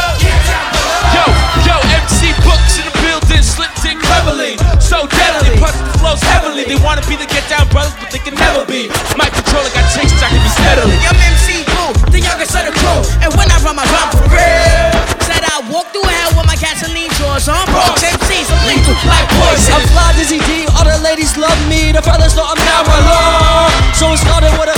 Yo, 1.10 1.24
yo, 1.66 1.74
MC 2.06 2.30
Books 2.46 2.78
in 2.78 2.86
the 2.86 2.95
building, 3.36 3.44
slick 3.44 3.72
dick 3.84 3.98
cleverly. 4.00 4.56
So 4.80 5.04
deadly, 5.06 5.52
punch 5.60 5.76
the 5.76 5.92
flows 6.00 6.22
heavily. 6.22 6.64
They 6.64 6.76
wanna 6.80 7.04
be 7.04 7.16
the 7.16 7.28
get 7.28 7.44
down 7.48 7.68
brothers, 7.68 7.92
but 8.00 8.10
they 8.10 8.18
can 8.18 8.34
never 8.34 8.64
be. 8.64 8.88
My 9.16 9.28
controller 9.28 9.68
got 9.76 9.84
chased, 9.92 10.16
I 10.24 10.32
can 10.32 10.40
be 10.40 10.52
steadily. 10.56 10.96
I'm 11.04 11.18
MC 11.20 11.64
Boo, 11.68 11.92
the 12.12 12.20
youngest 12.20 12.56
of 12.56 12.64
the 12.64 12.72
crew. 12.72 13.00
And 13.20 13.30
when 13.36 13.48
I 13.52 13.56
run 13.60 13.76
my 13.76 13.84
rhyme 13.84 14.12
for 14.16 14.28
real, 14.32 14.92
said 15.28 15.44
I 15.44 15.60
walk 15.68 15.92
through 15.92 16.08
hell 16.08 16.32
with 16.40 16.46
my 16.46 16.56
gasoline 16.56 17.12
drawers 17.20 17.48
on. 17.48 17.64
Bronx 17.68 18.00
MCs, 18.00 18.48
I'm 18.48 18.62
lethal 18.64 18.96
like 19.04 19.28
poison. 19.36 19.74
I'm 19.74 19.84
fly 19.92 20.12
Dizzy 20.16 20.40
D, 20.48 20.64
all 20.72 20.86
the 20.86 20.96
ladies 21.04 21.36
love 21.36 21.58
me. 21.68 21.92
The 21.92 22.00
fellas 22.00 22.36
know 22.36 22.46
I'm 22.46 22.56
my 22.56 23.00
law. 23.04 23.68
So 23.92 24.12
it 24.12 24.20
started 24.20 24.52
with 24.56 24.72
a 24.72 24.76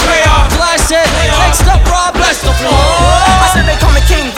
flash 0.56 0.82
said, 0.88 1.04
next 1.44 1.68
up, 1.68 1.84
Rob, 1.84 2.14
bless 2.14 2.40
the 2.40 2.52
floor. 2.64 2.72
I 2.72 3.50
said 3.52 3.68
they 3.68 3.76
call 3.76 3.92
me 3.92 4.00
King 4.08 4.24
Rock. 4.32 4.37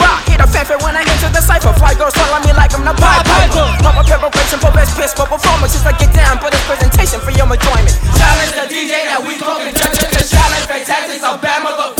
fanfare 0.51 0.77
when 0.83 0.95
I 0.95 1.01
enter 1.07 1.31
the 1.31 1.41
cipher. 1.41 1.71
Fly 1.79 1.95
girls 1.95 2.13
follow 2.13 2.39
me 2.43 2.51
like 2.53 2.75
I'm 2.75 2.83
the 2.83 2.93
Pied 2.93 3.23
Piper. 3.25 3.65
Proper 3.81 4.03
preparation 4.03 4.59
for 4.59 4.71
best 4.75 4.95
piss 4.99 5.13
for 5.15 5.25
performances. 5.25 5.83
I 5.87 5.95
get 5.97 6.11
down, 6.13 6.37
but 6.43 6.53
it's 6.53 6.63
presentation 6.67 7.19
for 7.23 7.31
your 7.31 7.47
enjoyment. 7.47 7.95
Challenge 8.19 8.53
the 8.53 8.65
DJ 8.67 8.93
that 9.07 9.21
we 9.23 9.39
call 9.39 9.57
conductor. 9.63 10.07
The 10.11 10.23
challenge 10.27 10.65
fantastic's 10.67 11.23
a 11.23 11.39
bad 11.39 11.63
mother. 11.63 11.95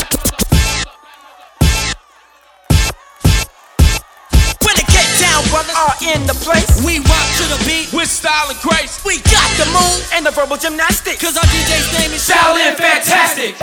When 4.62 4.76
the 4.78 4.86
get 4.92 5.08
down 5.20 5.42
brothers 5.50 5.76
are 5.76 5.96
in 6.04 6.22
the 6.28 6.36
place, 6.44 6.68
We 6.84 7.00
rock 7.00 7.28
to 7.40 7.46
the 7.50 7.60
beat, 7.66 7.90
With 7.96 8.10
style 8.12 8.52
and 8.52 8.60
grace. 8.62 9.00
we 9.08 9.18
got 9.32 9.50
the 9.58 9.66
move 9.72 10.00
and 10.14 10.26
the 10.26 10.32
verbal 10.32 10.58
gymnastics. 10.58 11.20
cause 11.24 11.38
our 11.38 11.48
DJ's 11.48 11.88
name 11.98 12.12
is 12.12 12.22
Shaolin 12.28 12.76
Fantastic. 12.76 13.56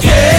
Get 0.00 0.32
down. 0.32 0.37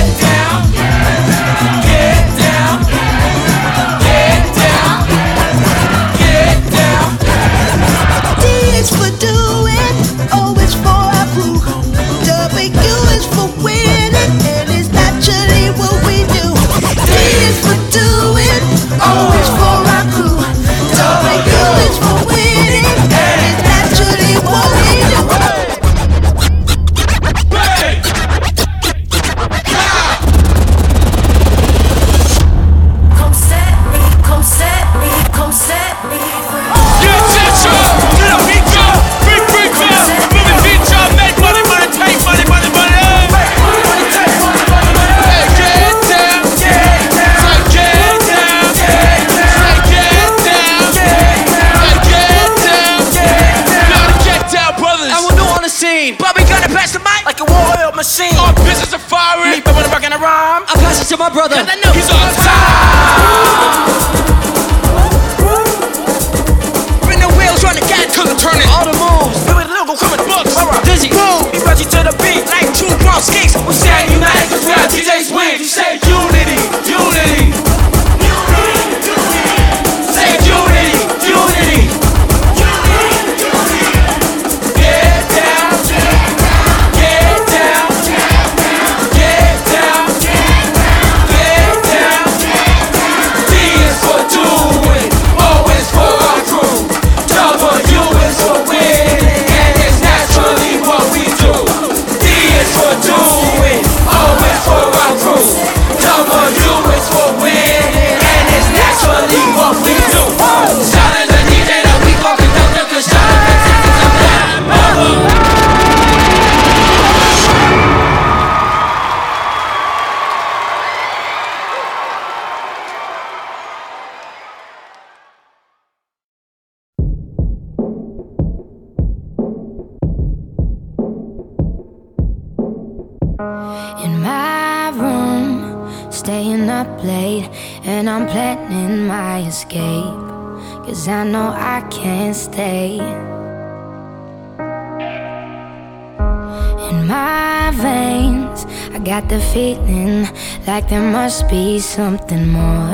Like 150.72 150.88
there 150.88 151.02
must 151.02 151.50
be 151.50 151.80
something 151.80 152.48
more. 152.50 152.94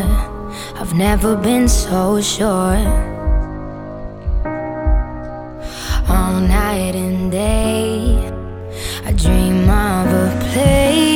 I've 0.80 0.94
never 0.94 1.36
been 1.36 1.68
so 1.68 2.22
sure. 2.22 2.80
All 6.08 6.40
night 6.40 6.96
and 6.96 7.30
day, 7.30 8.16
I 9.04 9.12
dream 9.12 9.70
of 9.70 10.08
a 10.08 10.52
place. 10.54 11.15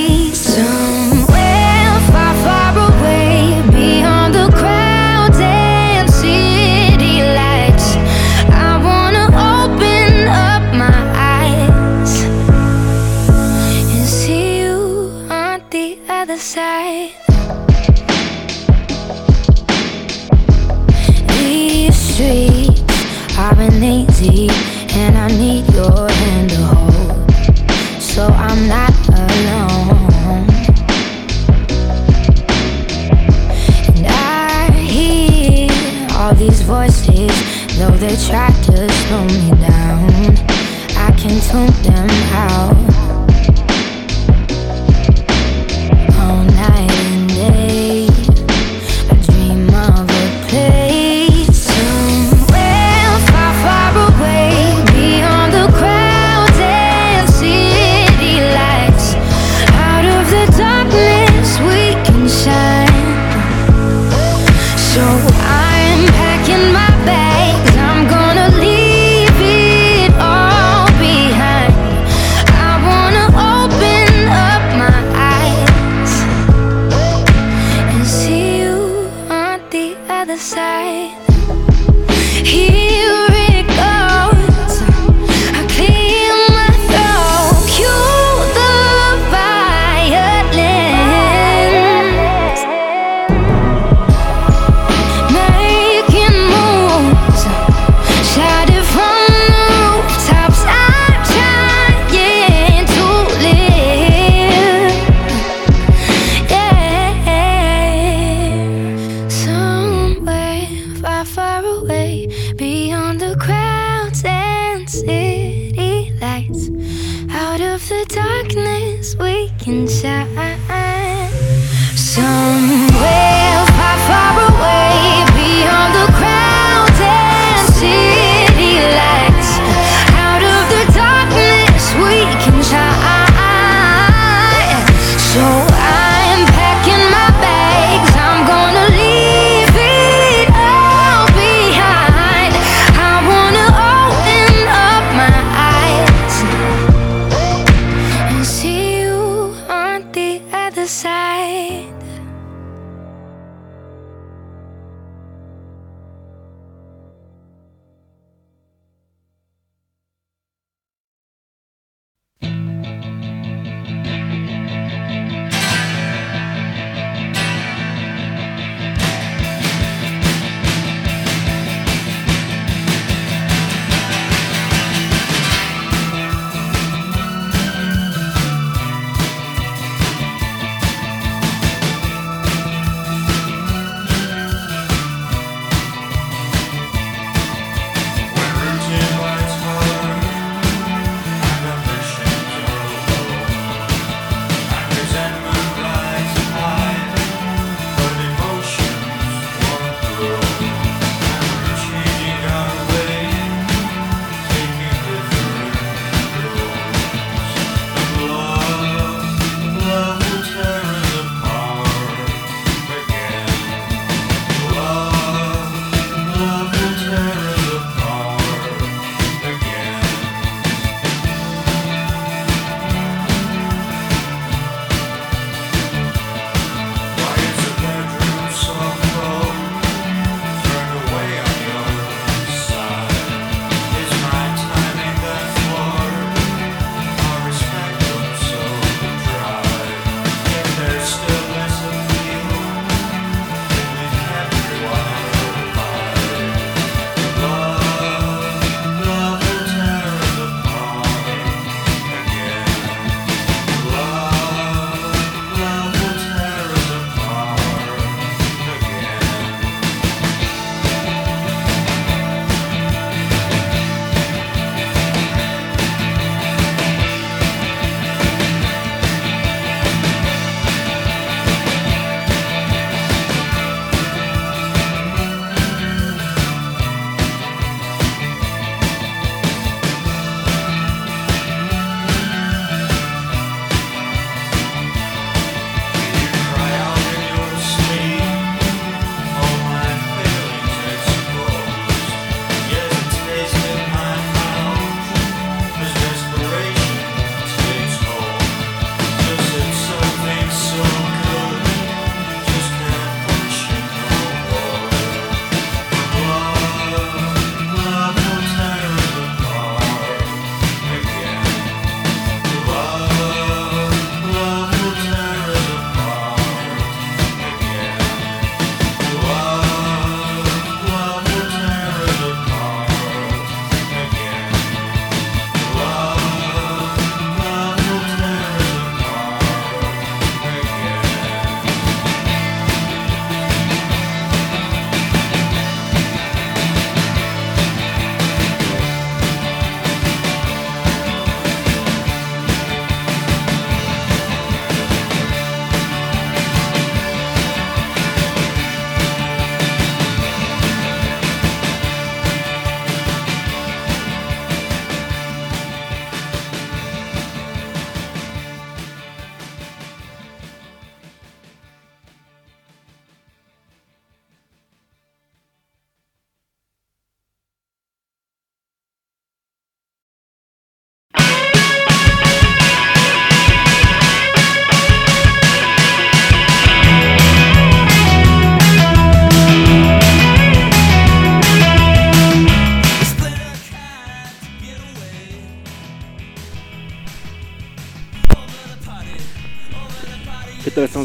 Try 38.27 38.51
to 38.51 38.89
slow 38.89 39.23
me 39.25 39.49
down. 39.61 40.09
I 40.97 41.11
can 41.17 41.39
tone 41.41 41.83
down. 41.83 41.98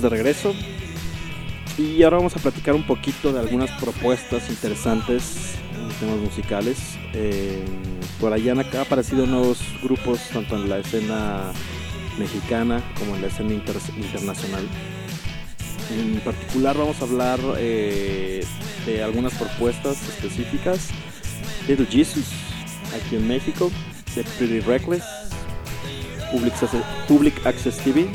De 0.05 0.11
regreso. 0.11 0.55
Y 1.77 2.03
ahora 2.05 2.19
vamos 2.19 2.37
a 2.37 2.39
platicar 2.39 2.75
un 2.75 2.87
poquito 2.87 3.33
de 3.33 3.41
algunas 3.41 3.71
propuestas 3.81 4.49
interesantes 4.49 5.57
en 5.77 5.89
temas 5.99 6.19
musicales. 6.19 6.79
Eh, 7.13 7.65
por 8.21 8.33
allá 8.33 8.53
han 8.53 8.61
aparecido 8.61 9.27
nuevos 9.27 9.59
grupos, 9.83 10.21
tanto 10.33 10.55
en 10.57 10.69
la 10.69 10.79
escena 10.79 11.53
mexicana 12.19 12.81
como 12.97 13.17
en 13.17 13.23
la 13.23 13.27
escena 13.29 13.53
inter- 13.55 13.77
internacional. 13.97 14.69
En 15.91 16.21
particular 16.21 16.79
vamos 16.79 17.01
a 17.01 17.05
hablar 17.05 17.41
eh, 17.59 18.45
de 18.87 19.03
algunas 19.03 19.35
propuestas 19.35 20.01
específicas. 20.09 20.91
Little 21.67 21.87
Jesus, 21.87 22.27
aquí 22.95 23.17
en 23.17 23.27
México, 23.27 23.71
The 24.15 24.23
Pretty 24.39 24.61
Reckless, 24.61 25.03
Public 26.31 26.55
Public 27.09 27.47
Access 27.47 27.79
TV 27.79 28.07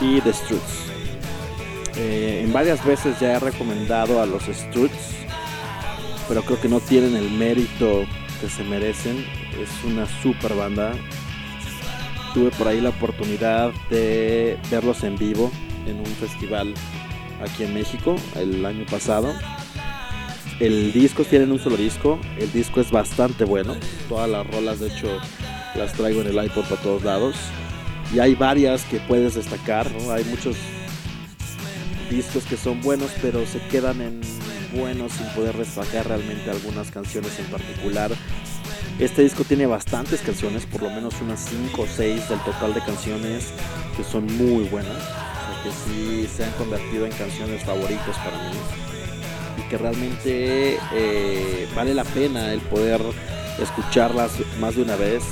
y 0.00 0.20
The 0.20 0.32
Struts. 0.32 0.86
Eh, 1.96 2.42
en 2.44 2.52
varias 2.52 2.84
veces 2.84 3.18
ya 3.20 3.34
he 3.34 3.40
recomendado 3.40 4.20
a 4.20 4.26
los 4.26 4.44
Struts, 4.44 5.14
pero 6.28 6.42
creo 6.42 6.60
que 6.60 6.68
no 6.68 6.80
tienen 6.80 7.16
el 7.16 7.30
mérito 7.30 8.04
que 8.40 8.48
se 8.48 8.64
merecen. 8.64 9.24
Es 9.60 9.84
una 9.84 10.06
super 10.22 10.54
banda. 10.54 10.92
Tuve 12.34 12.50
por 12.50 12.68
ahí 12.68 12.80
la 12.80 12.90
oportunidad 12.90 13.72
de 13.88 14.58
verlos 14.70 15.02
en 15.04 15.16
vivo 15.16 15.50
en 15.86 15.98
un 15.98 16.06
festival 16.06 16.74
aquí 17.42 17.64
en 17.64 17.74
México 17.74 18.16
el 18.34 18.64
año 18.66 18.84
pasado. 18.86 19.34
El 20.60 20.92
disco 20.92 21.24
tienen 21.24 21.52
un 21.52 21.58
solo 21.58 21.76
disco, 21.76 22.18
el 22.38 22.50
disco 22.52 22.80
es 22.80 22.90
bastante 22.90 23.44
bueno. 23.44 23.76
Todas 24.08 24.28
las 24.28 24.46
rolas, 24.46 24.80
de 24.80 24.88
hecho, 24.88 25.18
las 25.74 25.92
traigo 25.92 26.22
en 26.22 26.28
el 26.28 26.44
iPod 26.44 26.64
para 26.64 26.80
todos 26.80 27.02
lados. 27.04 27.36
Y 28.14 28.18
hay 28.18 28.34
varias 28.34 28.84
que 28.84 28.98
puedes 29.00 29.34
destacar, 29.34 29.90
¿no? 29.90 30.12
Hay 30.12 30.24
muchos 30.24 30.56
discos 32.10 32.44
que 32.44 32.56
son 32.56 32.80
buenos, 32.80 33.10
pero 33.20 33.44
se 33.46 33.60
quedan 33.68 34.00
en 34.00 34.20
buenos 34.74 35.12
sin 35.12 35.26
poder 35.28 35.56
destacar 35.56 36.08
realmente 36.08 36.50
algunas 36.50 36.90
canciones 36.90 37.38
en 37.38 37.46
particular. 37.46 38.12
Este 38.98 39.22
disco 39.22 39.44
tiene 39.44 39.66
bastantes 39.66 40.20
canciones, 40.22 40.64
por 40.66 40.82
lo 40.82 40.90
menos 40.90 41.14
unas 41.20 41.40
5 41.40 41.82
o 41.82 41.86
6 41.86 42.28
del 42.28 42.38
total 42.40 42.74
de 42.74 42.80
canciones 42.80 43.48
que 43.96 44.04
son 44.04 44.26
muy 44.38 44.64
buenas, 44.64 45.02
que 45.62 45.70
sí 45.70 46.28
se 46.34 46.44
han 46.44 46.52
convertido 46.52 47.04
en 47.06 47.12
canciones 47.12 47.62
favoritas 47.64 48.16
para 48.18 48.38
mí 48.38 48.56
y 49.58 49.68
que 49.68 49.78
realmente 49.78 50.78
eh, 50.94 51.68
vale 51.74 51.94
la 51.94 52.04
pena 52.04 52.52
el 52.52 52.60
poder 52.60 53.00
escucharlas 53.60 54.32
más 54.60 54.76
de 54.76 54.82
una 54.82 54.96
vez. 54.96 55.22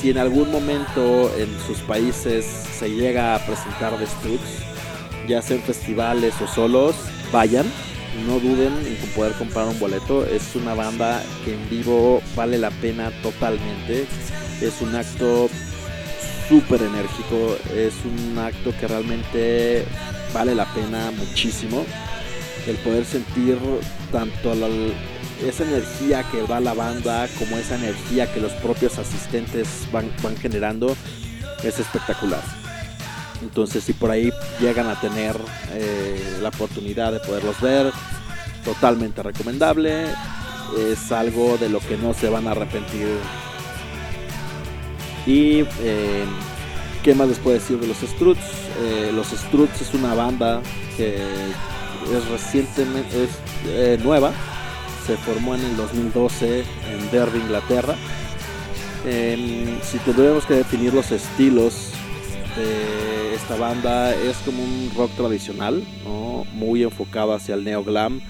Si 0.00 0.08
en 0.08 0.16
algún 0.16 0.50
momento 0.50 1.30
en 1.36 1.48
sus 1.66 1.78
países 1.80 2.46
se 2.46 2.88
llega 2.88 3.34
a 3.34 3.44
presentar 3.44 3.92
The 3.98 4.38
ya 5.28 5.42
sea 5.42 5.56
en 5.56 5.62
festivales 5.62 6.32
o 6.40 6.46
solos, 6.46 6.96
vayan, 7.30 7.66
no 8.26 8.40
duden 8.40 8.72
en 8.86 8.96
poder 9.14 9.32
comprar 9.34 9.66
un 9.66 9.78
boleto. 9.78 10.24
Es 10.24 10.56
una 10.56 10.72
banda 10.72 11.22
que 11.44 11.52
en 11.52 11.68
vivo 11.68 12.22
vale 12.34 12.56
la 12.56 12.70
pena 12.70 13.10
totalmente. 13.22 14.06
Es 14.62 14.80
un 14.80 14.94
acto 14.94 15.50
súper 16.48 16.80
enérgico, 16.82 17.56
es 17.76 17.92
un 18.04 18.38
acto 18.38 18.72
que 18.80 18.88
realmente 18.88 19.84
vale 20.32 20.54
la 20.54 20.64
pena 20.72 21.10
muchísimo. 21.10 21.84
El 22.66 22.76
poder 22.76 23.04
sentir 23.04 23.58
tanto 24.10 24.54
la- 24.54 24.68
esa 25.46 25.64
energía 25.64 26.24
que 26.30 26.42
va 26.42 26.60
la 26.60 26.74
banda 26.74 27.28
como 27.38 27.56
esa 27.56 27.76
energía 27.76 28.32
que 28.32 28.40
los 28.40 28.52
propios 28.52 28.98
asistentes 28.98 29.86
van, 29.92 30.10
van 30.22 30.36
generando 30.36 30.96
es 31.62 31.78
espectacular. 31.78 32.42
Entonces 33.42 33.84
si 33.84 33.92
por 33.92 34.10
ahí 34.10 34.30
llegan 34.60 34.88
a 34.88 35.00
tener 35.00 35.36
eh, 35.72 36.38
la 36.42 36.48
oportunidad 36.48 37.12
de 37.12 37.20
poderlos 37.20 37.60
ver, 37.60 37.92
totalmente 38.64 39.22
recomendable. 39.22 40.06
Es 40.78 41.10
algo 41.10 41.56
de 41.58 41.68
lo 41.68 41.80
que 41.80 41.96
no 41.96 42.14
se 42.14 42.28
van 42.28 42.46
a 42.46 42.52
arrepentir. 42.52 43.08
Y 45.26 45.64
eh, 45.80 46.24
qué 47.02 47.14
más 47.14 47.28
les 47.28 47.38
puedo 47.38 47.58
decir 47.58 47.78
de 47.80 47.86
los 47.86 47.98
Struts. 47.98 48.40
Eh, 48.82 49.10
los 49.12 49.28
Struts 49.28 49.80
es 49.80 49.94
una 49.94 50.14
banda 50.14 50.60
que 50.96 51.16
es 51.16 52.28
recientemente 52.30 53.28
es 53.64 54.04
nueva. 54.04 54.32
Se 55.10 55.16
formó 55.16 55.56
en 55.56 55.62
el 55.62 55.76
2012 55.76 56.60
en 56.60 57.10
Derby, 57.10 57.40
Inglaterra. 57.40 57.96
Em, 59.04 59.80
si 59.82 59.98
tuviéramos 59.98 60.46
que 60.46 60.54
definir 60.54 60.94
los 60.94 61.10
estilos 61.10 61.90
de 62.56 63.34
esta 63.34 63.56
banda 63.56 64.14
es 64.14 64.36
como 64.44 64.62
un 64.62 64.88
rock 64.96 65.10
tradicional, 65.16 65.82
muy 66.52 66.84
enfocado 66.84 67.34
hacia 67.34 67.56
el 67.56 67.64
neo 67.64 67.82
glam, 67.82 68.20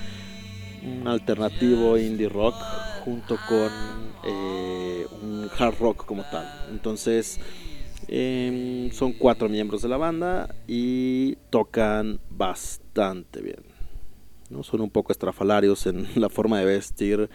un 0.82 1.06
alternativo 1.06 1.98
indie 1.98 2.30
rock 2.30 2.54
junto 3.04 3.36
con 3.46 3.70
eh, 4.24 5.06
un 5.20 5.50
hard 5.58 5.78
rock 5.80 6.06
como 6.06 6.22
tal. 6.30 6.50
Entonces 6.70 7.40
em, 8.08 8.90
son 8.92 9.12
cuatro 9.12 9.50
miembros 9.50 9.82
de 9.82 9.88
la 9.90 9.98
banda 9.98 10.48
y 10.66 11.34
tocan 11.50 12.20
bastante 12.30 13.42
bien. 13.42 13.69
¿No? 14.50 14.62
Son 14.62 14.80
un 14.80 14.90
poco 14.90 15.12
estrafalarios 15.12 15.86
en 15.86 16.08
la 16.20 16.28
forma 16.28 16.58
de 16.58 16.66
vestir 16.66 17.30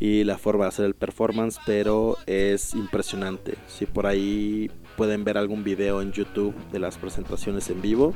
y 0.00 0.24
la 0.24 0.38
forma 0.38 0.64
de 0.64 0.68
hacer 0.68 0.84
el 0.84 0.94
performance, 0.94 1.58
pero 1.66 2.16
es 2.26 2.74
impresionante. 2.74 3.54
Si 3.66 3.86
por 3.86 4.06
ahí 4.06 4.70
pueden 4.96 5.24
ver 5.24 5.38
algún 5.38 5.64
video 5.64 6.02
en 6.02 6.12
YouTube 6.12 6.54
de 6.70 6.78
las 6.78 6.98
presentaciones 6.98 7.68
en 7.70 7.80
vivo, 7.82 8.14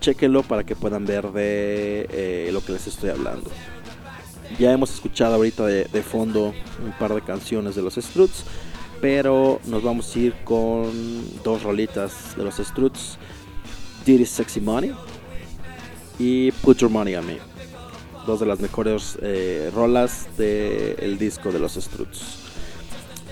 chequenlo 0.00 0.42
para 0.42 0.64
que 0.64 0.76
puedan 0.76 1.06
ver 1.06 1.32
de 1.32 2.06
eh, 2.10 2.50
lo 2.52 2.62
que 2.62 2.72
les 2.72 2.86
estoy 2.86 3.10
hablando. 3.10 3.50
Ya 4.58 4.72
hemos 4.72 4.92
escuchado 4.92 5.34
ahorita 5.34 5.66
de, 5.66 5.84
de 5.84 6.02
fondo 6.02 6.54
un 6.84 6.92
par 6.98 7.14
de 7.14 7.20
canciones 7.22 7.74
de 7.74 7.82
los 7.82 7.94
Struts, 7.94 8.44
pero 9.00 9.60
nos 9.66 9.82
vamos 9.82 10.14
a 10.14 10.18
ir 10.18 10.34
con 10.44 10.90
dos 11.42 11.62
rolitas 11.62 12.36
de 12.36 12.44
los 12.44 12.56
Struts: 12.56 13.18
Dirty 14.04 14.24
Sexy 14.24 14.60
Money 14.60 14.92
y 16.18 16.52
Put 16.52 16.78
Your 16.78 16.90
Money 16.90 17.14
on 17.16 17.26
Me 17.26 17.38
dos 18.28 18.40
de 18.40 18.46
las 18.46 18.60
mejores 18.60 19.18
eh, 19.22 19.70
rolas 19.74 20.28
del 20.36 21.16
disco 21.18 21.50
de 21.50 21.58
los 21.58 21.76
Struts. 21.76 22.44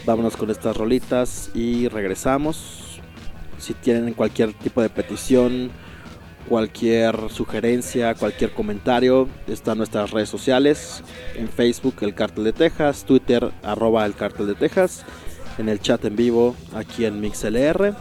Vámonos 0.07 0.39
con 0.39 0.51
estas 0.51 0.75
rolitas 0.75 1.51
y 1.55 1.89
regresamos. 1.89 2.99
Si 3.59 3.75
tienen 3.75 4.15
cualquier 4.15 4.55
tipo 4.55 4.81
de 4.81 4.89
petición, 4.89 5.71
cualquier 6.49 7.29
sugerencia, 7.29 8.15
cualquier 8.15 8.55
comentario, 8.55 9.29
están 9.47 9.77
nuestras 9.77 10.13
redes 10.13 10.31
sociales. 10.31 11.03
En 11.35 11.51
Facebook, 11.51 11.97
El 12.01 12.15
Cartel 12.15 12.45
de 12.45 12.55
Texas, 12.55 13.05
Twitter, 13.05 13.53
arroba 13.63 14.07
El 14.07 14.15
Cartel 14.15 14.47
de 14.47 14.55
Texas, 14.55 15.05
en 15.59 15.69
el 15.69 15.79
chat 15.79 16.03
en 16.07 16.17
vivo, 16.17 16.57
aquí 16.73 17.05
en 17.05 17.21
MixLR 17.21 17.95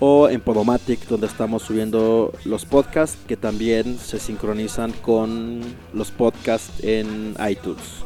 o 0.00 0.28
en 0.28 0.40
Podomatic 0.40 1.06
donde 1.06 1.26
estamos 1.26 1.62
subiendo 1.62 2.32
los 2.44 2.64
podcasts 2.64 3.18
que 3.26 3.36
también 3.36 3.98
se 3.98 4.18
sincronizan 4.18 4.92
con 4.92 5.60
los 5.92 6.10
podcasts 6.10 6.82
en 6.82 7.34
iTunes 7.48 8.04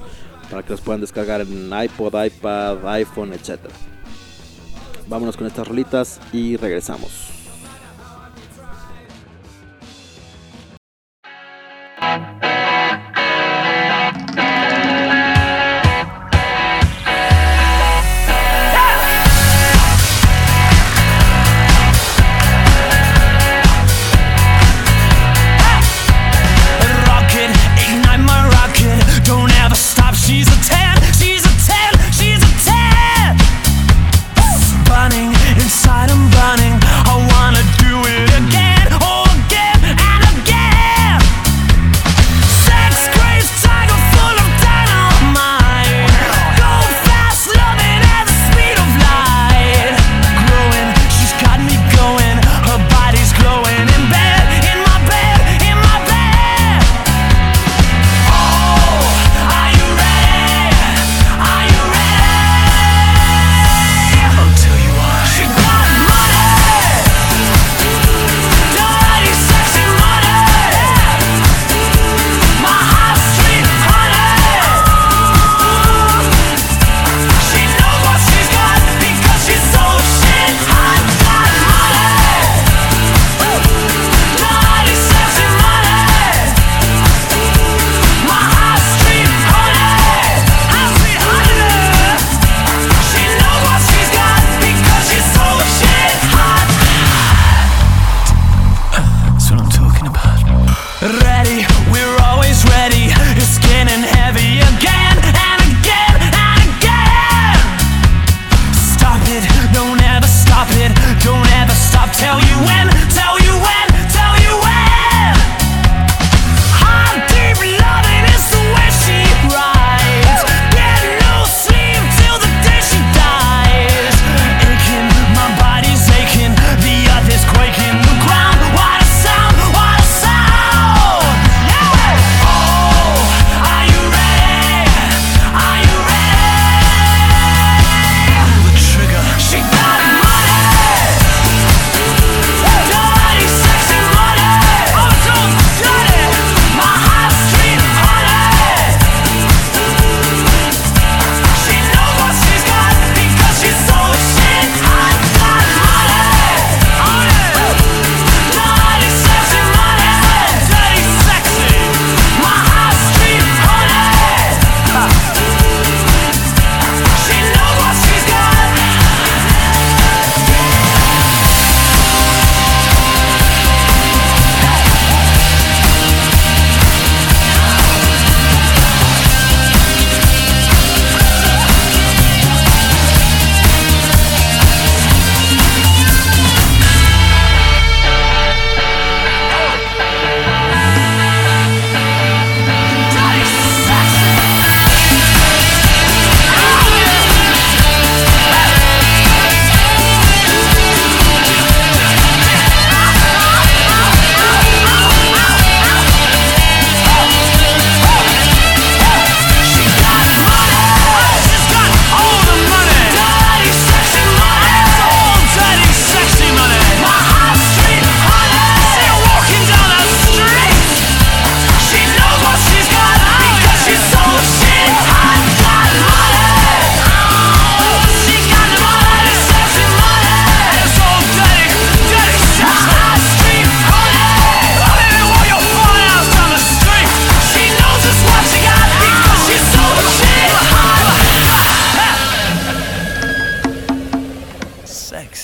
para 0.50 0.62
que 0.62 0.70
los 0.70 0.80
puedan 0.80 1.00
descargar 1.00 1.42
en 1.42 1.70
iPod, 1.72 2.24
iPad, 2.24 2.86
iPhone, 2.88 3.32
etc. 3.32 3.58
Vámonos 5.06 5.36
con 5.36 5.46
estas 5.46 5.66
rolitas 5.66 6.20
y 6.32 6.56
regresamos. 6.56 7.38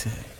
say. 0.04 0.33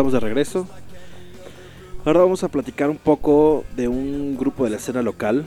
Estamos 0.00 0.14
de 0.14 0.20
regreso. 0.20 0.66
Ahora 2.06 2.20
vamos 2.20 2.42
a 2.42 2.48
platicar 2.48 2.88
un 2.88 2.96
poco 2.96 3.66
de 3.76 3.86
un 3.86 4.38
grupo 4.38 4.64
de 4.64 4.70
la 4.70 4.78
escena 4.78 5.02
local, 5.02 5.44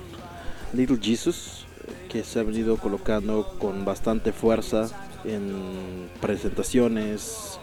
Little 0.74 1.00
Jesus, 1.02 1.66
que 2.08 2.24
se 2.24 2.40
ha 2.40 2.44
venido 2.44 2.78
colocando 2.78 3.56
con 3.58 3.84
bastante 3.84 4.32
fuerza 4.32 4.92
en 5.26 6.08
presentaciones, 6.22 7.58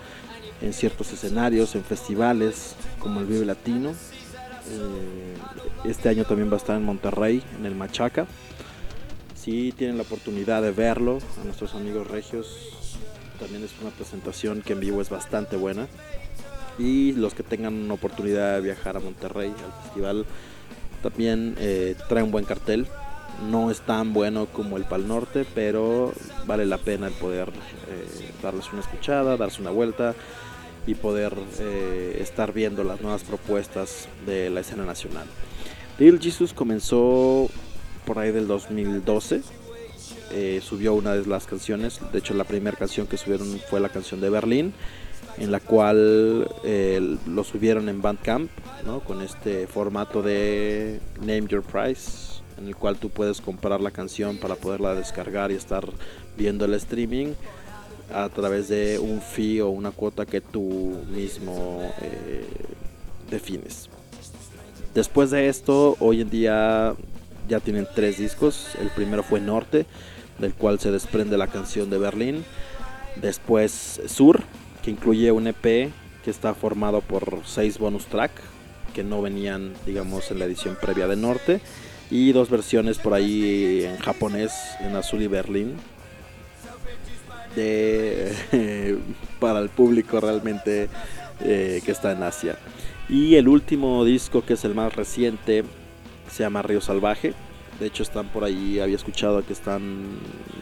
en 0.60 0.72
ciertos 0.72 1.12
escenarios, 1.12 1.76
en 1.76 1.84
festivales 1.84 2.74
como 2.98 3.20
el 3.20 3.26
Vive 3.26 3.46
Latino. 3.46 3.90
Eh, 3.90 5.36
Este 5.84 6.08
año 6.08 6.24
también 6.24 6.50
va 6.50 6.54
a 6.54 6.56
estar 6.56 6.76
en 6.76 6.84
Monterrey, 6.84 7.40
en 7.56 7.66
el 7.66 7.76
Machaca. 7.76 8.26
Si 9.36 9.70
tienen 9.70 9.96
la 9.96 10.02
oportunidad 10.02 10.60
de 10.60 10.72
verlo, 10.72 11.20
a 11.40 11.44
nuestros 11.44 11.76
amigos 11.76 12.08
regios, 12.08 12.96
también 13.38 13.62
es 13.62 13.70
una 13.80 13.90
presentación 13.90 14.60
que 14.62 14.72
en 14.72 14.80
vivo 14.80 15.00
es 15.00 15.08
bastante 15.08 15.54
buena 15.54 15.86
y 16.78 17.12
los 17.12 17.34
que 17.34 17.42
tengan 17.42 17.90
oportunidad 17.90 18.54
de 18.54 18.60
viajar 18.60 18.96
a 18.96 19.00
Monterrey 19.00 19.48
al 19.48 19.82
festival 19.82 20.26
también 21.02 21.56
eh, 21.58 21.96
trae 22.08 22.22
un 22.22 22.30
buen 22.30 22.44
cartel. 22.44 22.86
No 23.50 23.70
es 23.70 23.80
tan 23.80 24.12
bueno 24.12 24.46
como 24.46 24.76
el 24.76 24.84
Pal 24.84 25.08
Norte 25.08 25.46
pero 25.54 26.12
vale 26.46 26.66
la 26.66 26.78
pena 26.78 27.06
el 27.06 27.14
poder 27.14 27.48
eh, 27.48 28.30
darles 28.42 28.70
una 28.72 28.82
escuchada 28.82 29.36
darse 29.36 29.62
una 29.62 29.70
vuelta 29.70 30.14
y 30.86 30.94
poder 30.94 31.34
eh, 31.58 32.18
estar 32.20 32.52
viendo 32.52 32.84
las 32.84 33.00
nuevas 33.00 33.22
propuestas 33.22 34.08
de 34.26 34.50
la 34.50 34.60
escena 34.60 34.84
nacional. 34.84 35.26
Little 35.98 36.20
Jesus 36.20 36.52
comenzó 36.52 37.48
por 38.04 38.18
ahí 38.18 38.32
del 38.32 38.46
2012 38.46 39.42
eh, 40.32 40.60
subió 40.62 40.94
una 40.94 41.14
de 41.14 41.26
las 41.26 41.46
canciones. 41.46 42.00
De 42.12 42.20
hecho 42.20 42.34
la 42.34 42.44
primera 42.44 42.76
canción 42.76 43.06
que 43.06 43.16
subieron 43.16 43.60
fue 43.68 43.80
la 43.80 43.88
canción 43.88 44.20
de 44.20 44.30
Berlín 44.30 44.72
en 45.40 45.50
la 45.50 45.58
cual 45.58 46.48
eh, 46.64 47.16
lo 47.26 47.44
subieron 47.44 47.88
en 47.88 48.02
Bandcamp, 48.02 48.50
¿no? 48.84 49.00
con 49.00 49.22
este 49.22 49.66
formato 49.66 50.22
de 50.22 51.00
Name 51.18 51.46
Your 51.48 51.62
Price, 51.62 52.42
en 52.58 52.68
el 52.68 52.76
cual 52.76 52.98
tú 52.98 53.08
puedes 53.08 53.40
comprar 53.40 53.80
la 53.80 53.90
canción 53.90 54.36
para 54.36 54.54
poderla 54.54 54.94
descargar 54.94 55.50
y 55.50 55.54
estar 55.54 55.88
viendo 56.36 56.66
el 56.66 56.74
streaming 56.74 57.32
a 58.12 58.28
través 58.28 58.68
de 58.68 58.98
un 58.98 59.22
fee 59.22 59.60
o 59.60 59.70
una 59.70 59.92
cuota 59.92 60.26
que 60.26 60.42
tú 60.42 60.98
mismo 61.10 61.90
eh, 62.02 62.44
defines. 63.30 63.88
Después 64.94 65.30
de 65.30 65.48
esto, 65.48 65.96
hoy 66.00 66.20
en 66.20 66.28
día 66.28 66.94
ya 67.48 67.60
tienen 67.60 67.86
tres 67.94 68.18
discos. 68.18 68.74
El 68.78 68.90
primero 68.90 69.22
fue 69.22 69.40
Norte, 69.40 69.86
del 70.38 70.52
cual 70.52 70.80
se 70.80 70.90
desprende 70.90 71.38
la 71.38 71.46
canción 71.46 71.88
de 71.88 71.98
Berlín. 71.98 72.44
Después 73.16 74.00
Sur, 74.06 74.42
que 74.82 74.90
incluye 74.90 75.30
un 75.32 75.46
EP 75.46 75.90
que 76.24 76.30
está 76.30 76.54
formado 76.54 77.00
por 77.00 77.40
seis 77.44 77.78
bonus 77.78 78.06
track 78.06 78.32
que 78.94 79.04
no 79.04 79.22
venían, 79.22 79.72
digamos, 79.86 80.30
en 80.30 80.38
la 80.38 80.46
edición 80.46 80.76
previa 80.80 81.06
de 81.06 81.16
Norte 81.16 81.60
y 82.10 82.32
dos 82.32 82.50
versiones 82.50 82.98
por 82.98 83.14
ahí 83.14 83.84
en 83.84 83.96
japonés, 83.98 84.52
en 84.80 84.96
Azul 84.96 85.22
y 85.22 85.28
Berlín, 85.28 85.76
de 87.54 88.34
para 89.40 89.60
el 89.60 89.68
público 89.68 90.20
realmente 90.20 90.88
eh, 91.40 91.80
que 91.84 91.92
está 91.92 92.12
en 92.12 92.22
Asia. 92.22 92.56
Y 93.08 93.36
el 93.36 93.48
último 93.48 94.04
disco, 94.04 94.44
que 94.44 94.54
es 94.54 94.64
el 94.64 94.74
más 94.74 94.94
reciente, 94.94 95.64
se 96.30 96.42
llama 96.42 96.62
Río 96.62 96.80
Salvaje. 96.80 97.34
De 97.78 97.86
hecho, 97.86 98.02
están 98.02 98.28
por 98.28 98.44
ahí, 98.44 98.78
había 98.78 98.96
escuchado 98.96 99.44
que 99.44 99.52
están 99.52 100.18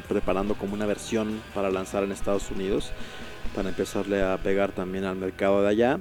preparando 0.08 0.54
como 0.54 0.74
una 0.74 0.86
versión 0.86 1.40
para 1.54 1.70
lanzar 1.70 2.04
en 2.04 2.12
Estados 2.12 2.50
Unidos 2.50 2.92
para 3.58 3.70
empezarle 3.70 4.22
a 4.22 4.40
pegar 4.40 4.70
también 4.72 5.02
al 5.02 5.16
mercado 5.16 5.62
de 5.62 5.68
allá. 5.68 6.00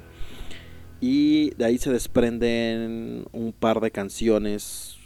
Y 1.01 1.55
de 1.55 1.65
ahí 1.65 1.79
se 1.79 1.91
desprenden 1.91 3.25
un 3.31 3.51
par 3.51 3.79
de 3.79 3.89
canciones 3.89 4.99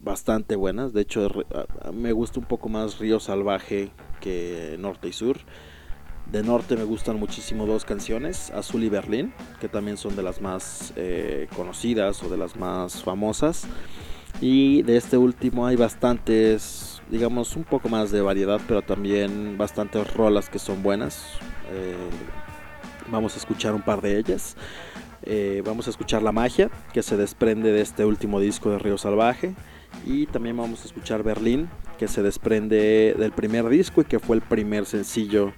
bastante 0.00 0.56
buenas. 0.56 0.92
De 0.92 1.02
hecho, 1.02 1.30
me 1.94 2.10
gusta 2.10 2.40
un 2.40 2.46
poco 2.46 2.68
más 2.68 2.98
Río 2.98 3.20
Salvaje 3.20 3.92
que 4.20 4.74
Norte 4.80 5.06
y 5.06 5.12
Sur. 5.12 5.38
De 6.32 6.42
Norte 6.42 6.76
me 6.76 6.82
gustan 6.82 7.20
muchísimo 7.20 7.64
dos 7.64 7.84
canciones, 7.84 8.50
Azul 8.50 8.82
y 8.82 8.88
Berlín, 8.88 9.32
que 9.60 9.68
también 9.68 9.98
son 9.98 10.16
de 10.16 10.24
las 10.24 10.40
más 10.40 10.92
eh, 10.96 11.46
conocidas 11.54 12.24
o 12.24 12.28
de 12.28 12.38
las 12.38 12.56
más 12.56 13.04
famosas. 13.04 13.68
Y 14.40 14.82
de 14.82 14.96
este 14.96 15.16
último 15.16 15.64
hay 15.64 15.76
bastantes, 15.76 16.95
digamos, 17.10 17.56
un 17.56 17.64
poco 17.64 17.88
más 17.88 18.10
de 18.10 18.20
variedad, 18.20 18.60
pero 18.66 18.82
también 18.82 19.56
bastantes 19.58 20.12
rolas 20.14 20.48
que 20.48 20.58
son 20.58 20.82
buenas. 20.82 21.38
Eh, 21.72 21.94
vamos 23.10 23.34
a 23.34 23.38
escuchar 23.38 23.74
un 23.74 23.82
par 23.82 24.00
de 24.00 24.18
ellas. 24.18 24.56
Eh, 25.22 25.62
vamos 25.64 25.86
a 25.86 25.90
escuchar 25.90 26.22
La 26.22 26.32
Magia, 26.32 26.70
que 26.92 27.02
se 27.02 27.16
desprende 27.16 27.72
de 27.72 27.80
este 27.80 28.04
último 28.04 28.40
disco 28.40 28.70
de 28.70 28.78
Río 28.78 28.98
Salvaje. 28.98 29.54
Y 30.04 30.26
también 30.26 30.56
vamos 30.56 30.82
a 30.82 30.86
escuchar 30.86 31.22
Berlín, 31.22 31.68
que 31.98 32.06
se 32.06 32.22
desprende 32.22 33.14
del 33.18 33.32
primer 33.32 33.68
disco 33.68 34.02
y 34.02 34.04
que 34.04 34.18
fue 34.18 34.36
el 34.36 34.42
primer 34.42 34.86
sencillo 34.86 35.52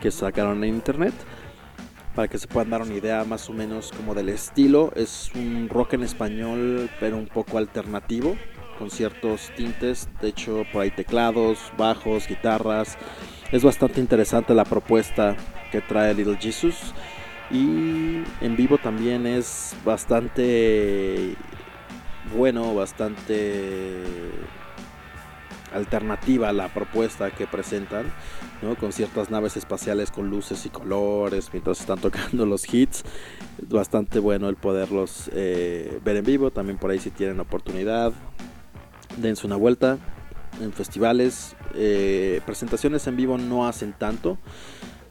que 0.00 0.10
sacaron 0.10 0.64
en 0.64 0.74
internet. 0.74 1.14
Para 2.14 2.28
que 2.28 2.38
se 2.38 2.46
puedan 2.46 2.70
dar 2.70 2.82
una 2.82 2.94
idea 2.94 3.24
más 3.24 3.48
o 3.50 3.52
menos 3.52 3.92
como 3.92 4.14
del 4.14 4.28
estilo. 4.28 4.92
Es 4.94 5.30
un 5.34 5.68
rock 5.68 5.94
en 5.94 6.02
español, 6.02 6.90
pero 7.00 7.16
un 7.16 7.26
poco 7.26 7.58
alternativo, 7.58 8.36
con 8.78 8.90
ciertos 8.90 9.50
tintes. 9.56 10.08
De 10.20 10.28
hecho, 10.28 10.64
por 10.72 10.82
ahí 10.82 10.90
teclados, 10.90 11.58
bajos, 11.76 12.28
guitarras. 12.28 12.96
Es 13.52 13.62
bastante 13.62 14.00
interesante 14.00 14.54
la 14.54 14.64
propuesta 14.64 15.36
que 15.70 15.80
trae 15.80 16.14
Little 16.14 16.38
Jesus. 16.40 16.94
Y 17.50 18.22
en 18.40 18.56
vivo 18.56 18.78
también 18.78 19.26
es 19.26 19.76
bastante 19.84 21.36
bueno, 22.34 22.74
bastante 22.74 24.02
alternativa 25.74 26.52
la 26.52 26.68
propuesta 26.68 27.30
que 27.30 27.46
presentan, 27.46 28.12
¿no? 28.62 28.76
con 28.76 28.92
ciertas 28.92 29.30
naves 29.30 29.56
espaciales 29.56 30.10
con 30.10 30.30
luces 30.30 30.64
y 30.66 30.70
colores 30.70 31.50
mientras 31.52 31.80
están 31.80 31.98
tocando 32.00 32.46
los 32.46 32.72
hits. 32.72 33.04
Bastante 33.68 34.18
bueno 34.18 34.48
el 34.48 34.56
poderlos 34.56 35.30
eh, 35.32 36.00
ver 36.04 36.16
en 36.16 36.24
vivo, 36.24 36.50
también 36.50 36.78
por 36.78 36.90
ahí 36.90 36.98
si 36.98 37.10
tienen 37.10 37.40
oportunidad, 37.40 38.12
dense 39.16 39.46
una 39.46 39.56
vuelta 39.56 39.98
en 40.60 40.72
festivales. 40.72 41.56
Eh, 41.74 42.40
presentaciones 42.46 43.06
en 43.06 43.16
vivo 43.16 43.38
no 43.38 43.66
hacen 43.66 43.92
tanto, 43.92 44.38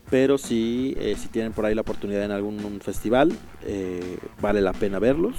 pero 0.10 0.38
sí, 0.38 0.96
eh, 0.98 1.16
si 1.18 1.28
tienen 1.28 1.54
por 1.54 1.66
ahí 1.66 1.76
la 1.76 1.82
oportunidad 1.82 2.24
en 2.24 2.32
algún 2.32 2.80
festival, 2.82 3.34
eh, 3.64 4.18
vale 4.42 4.62
la 4.62 4.74
pena 4.74 5.00
verlos. 5.00 5.36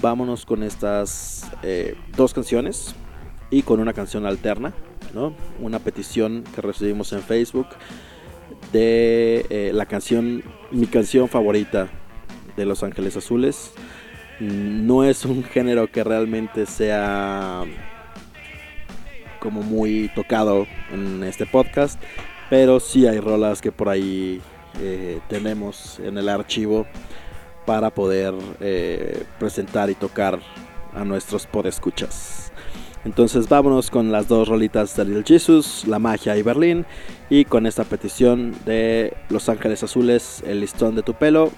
Vámonos 0.00 0.44
con 0.44 0.64
estas 0.64 1.48
dos 2.16 2.34
canciones 2.34 2.96
y 3.50 3.62
con 3.62 3.78
una 3.78 3.92
canción 3.92 4.26
alterna, 4.26 4.74
¿no? 5.14 5.36
Una 5.60 5.78
petición 5.78 6.42
que 6.52 6.60
recibimos 6.62 7.12
en 7.12 7.20
Facebook 7.20 7.68
de 8.72 9.70
la 9.72 9.86
canción, 9.86 10.42
mi 10.72 10.88
canción 10.88 11.28
favorita 11.28 11.90
de 12.56 12.64
Los 12.64 12.82
Ángeles 12.82 13.16
Azules, 13.16 13.70
no 14.40 15.04
es 15.04 15.24
un 15.24 15.44
género 15.44 15.90
que 15.90 16.04
realmente 16.04 16.66
sea 16.66 17.64
como 19.40 19.62
muy 19.62 20.10
tocado 20.14 20.66
en 20.90 21.22
este 21.22 21.46
podcast, 21.46 22.00
pero 22.50 22.80
sí 22.80 23.06
hay 23.06 23.20
rolas 23.20 23.60
que 23.60 23.72
por 23.72 23.88
ahí 23.88 24.40
eh, 24.80 25.20
tenemos 25.28 26.00
en 26.00 26.18
el 26.18 26.28
archivo 26.28 26.86
para 27.66 27.90
poder 27.90 28.34
eh, 28.60 29.24
presentar 29.38 29.90
y 29.90 29.94
tocar 29.94 30.40
a 30.94 31.04
nuestros 31.04 31.46
podescuchas. 31.46 32.52
Entonces 33.04 33.48
vámonos 33.48 33.90
con 33.90 34.10
las 34.12 34.28
dos 34.28 34.48
rolitas 34.48 34.96
de 34.96 35.04
Little 35.04 35.24
Jesus, 35.26 35.84
La 35.86 35.98
Magia 35.98 36.36
y 36.36 36.42
Berlín, 36.42 36.86
y 37.28 37.44
con 37.44 37.66
esta 37.66 37.84
petición 37.84 38.54
de 38.64 39.14
Los 39.28 39.48
Ángeles 39.50 39.82
Azules, 39.82 40.42
El 40.46 40.60
listón 40.60 40.94
de 40.94 41.02
tu 41.02 41.12
pelo, 41.12 41.52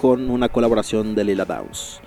con 0.00 0.30
una 0.30 0.48
colaboración 0.48 1.14
de 1.14 1.24
Lila 1.24 1.44
Downs. 1.44 2.00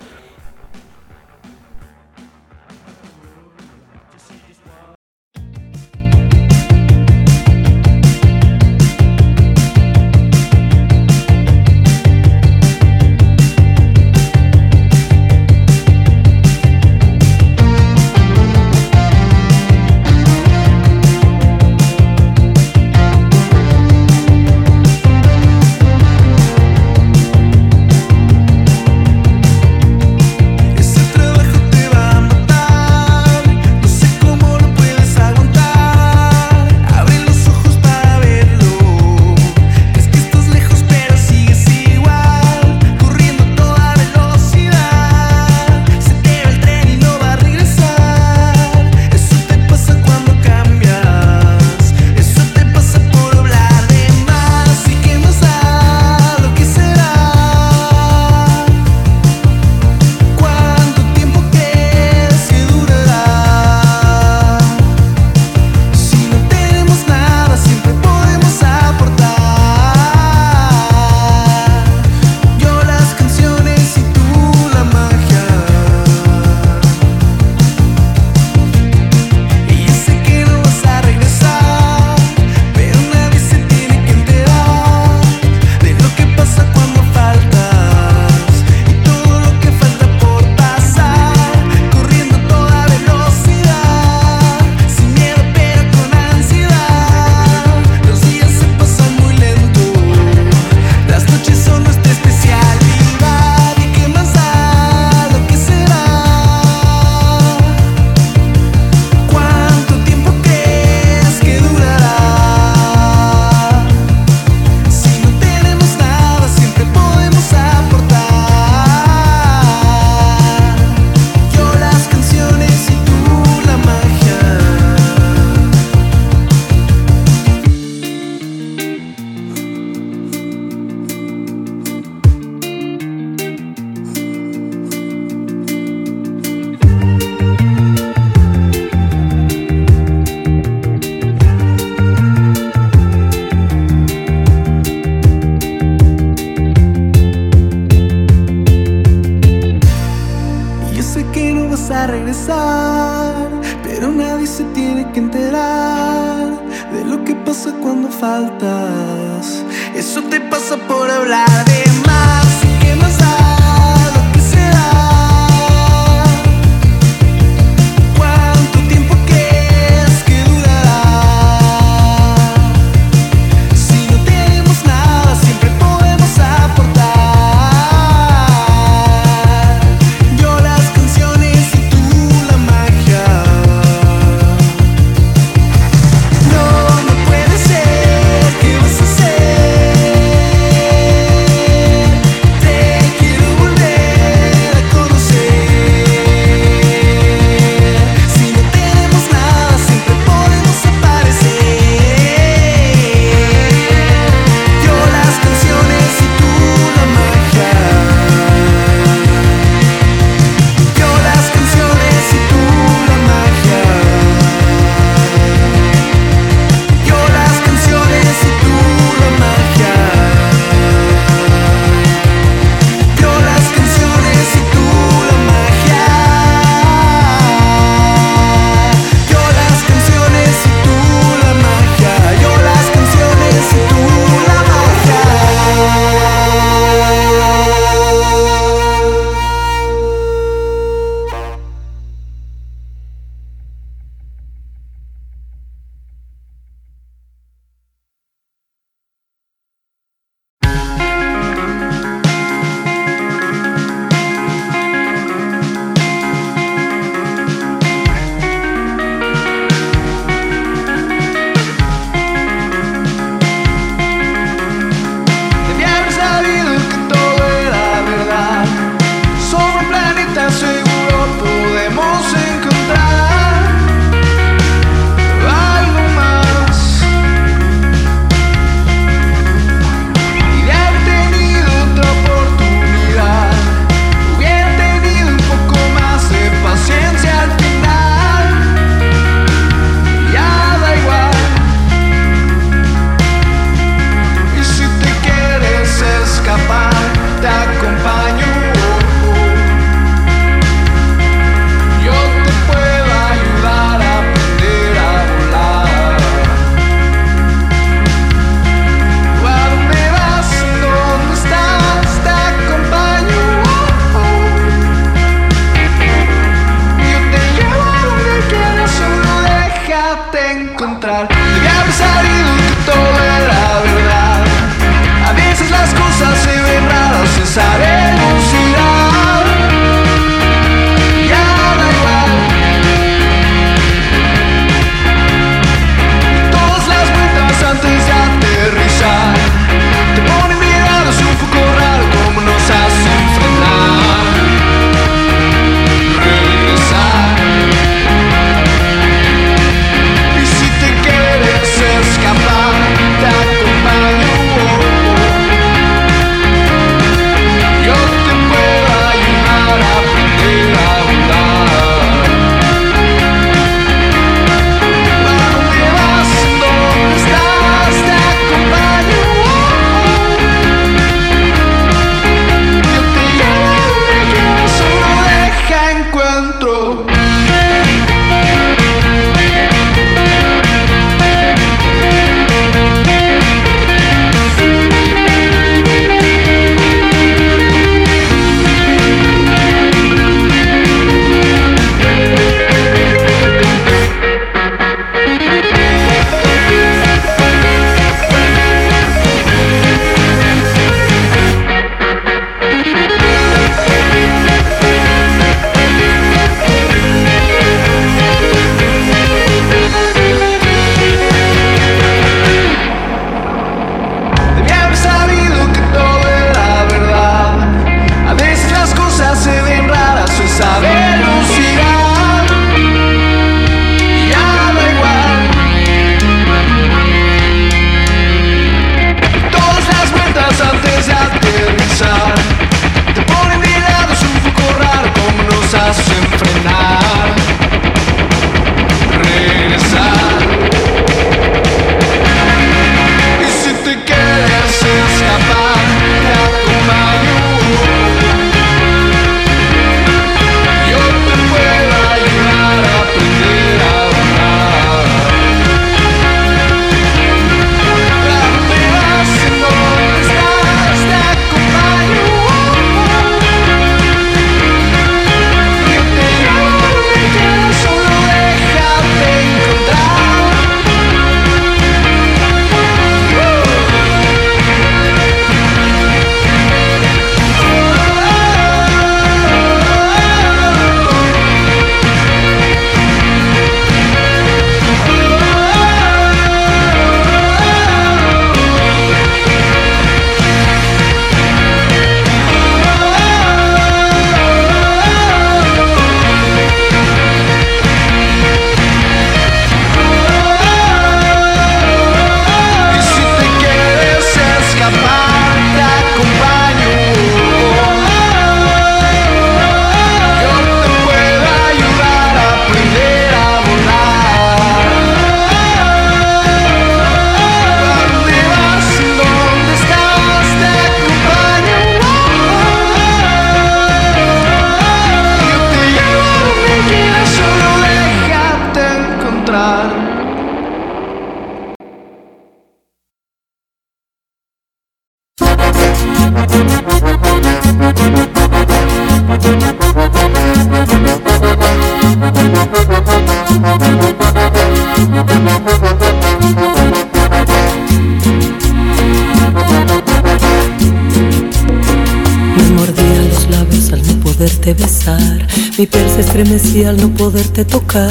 Estremecía 556.41 556.89
al 556.89 556.97
no 556.97 557.13
poderte 557.13 557.63
tocar. 557.63 558.09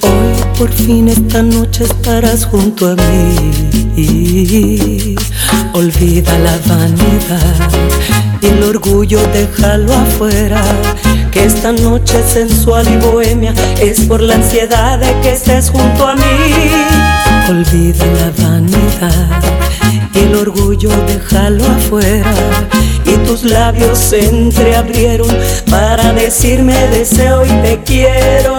Hoy 0.00 0.42
por 0.56 0.72
fin 0.72 1.08
esta 1.08 1.42
noche 1.42 1.84
estarás 1.84 2.46
junto 2.46 2.88
a 2.88 2.96
mí. 2.96 5.14
Olvida 5.74 6.38
la 6.38 6.58
vanidad 6.66 7.70
y 8.40 8.46
el 8.46 8.62
orgullo 8.62 9.20
déjalo 9.34 9.92
afuera. 9.92 10.62
Que 11.30 11.44
esta 11.44 11.72
noche 11.72 12.22
sensual 12.26 12.88
y 12.88 12.96
bohemia 12.96 13.52
es 13.80 14.00
por 14.06 14.22
la 14.22 14.36
ansiedad 14.36 14.98
de 14.98 15.20
que 15.20 15.32
estés 15.32 15.68
junto 15.68 16.06
a 16.06 16.14
mí. 16.14 16.22
Olvida 17.50 18.06
la 18.06 18.30
vanidad 18.42 19.42
y 20.14 20.18
el 20.18 20.34
orgullo 20.34 20.88
déjalo 21.06 21.66
afuera. 21.66 22.34
Tus 23.30 23.44
labios 23.44 23.96
se 23.96 24.26
entreabrieron 24.28 25.28
para 25.70 26.12
decirme 26.12 26.74
deseo 26.88 27.46
y 27.46 27.48
te 27.62 27.80
quiero. 27.84 28.58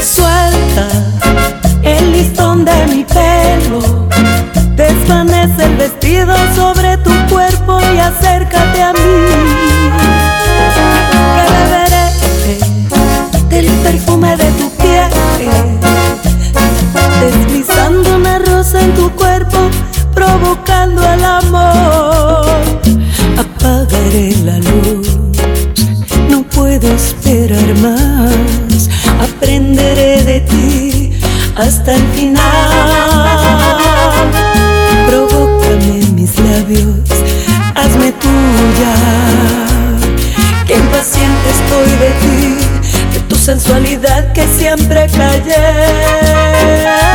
Suelta 0.00 0.88
el 1.82 2.12
listón 2.12 2.64
de 2.64 2.86
mi 2.86 3.04
pelo, 3.04 4.08
desvanece 4.74 5.62
el 5.62 5.76
vestido 5.76 6.34
sobre 6.54 6.96
tu 6.96 7.10
cuerpo 7.28 7.80
y 7.94 7.98
acércate 7.98 8.82
a 8.82 8.92
mí. 8.94 9.75
Cuerpo, 19.10 19.70
provocando 20.14 21.02
el 21.02 21.24
amor. 21.24 22.60
Apagaré 23.38 24.34
la 24.44 24.58
luz 24.58 25.26
no 26.28 26.42
puedo 26.42 26.88
esperar 26.94 27.74
más. 27.78 28.88
Aprenderé 29.20 30.22
de 30.22 30.40
ti 30.40 31.12
hasta 31.56 31.94
el 31.94 32.02
final. 32.08 32.42
Provócame 35.08 36.00
mis 36.14 36.38
labios, 36.38 37.08
hazme 37.74 38.12
tuya. 38.12 38.94
Que 40.66 40.74
impaciente 40.74 41.50
estoy 41.58 41.90
de 42.04 42.10
ti, 42.22 42.38
de 43.12 43.20
tu 43.28 43.36
sensualidad 43.36 44.32
que 44.32 44.46
siempre 44.58 45.06
callé. 45.16 47.05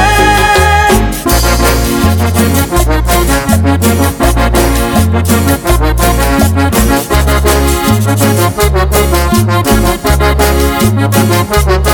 Suelta 11.61 11.90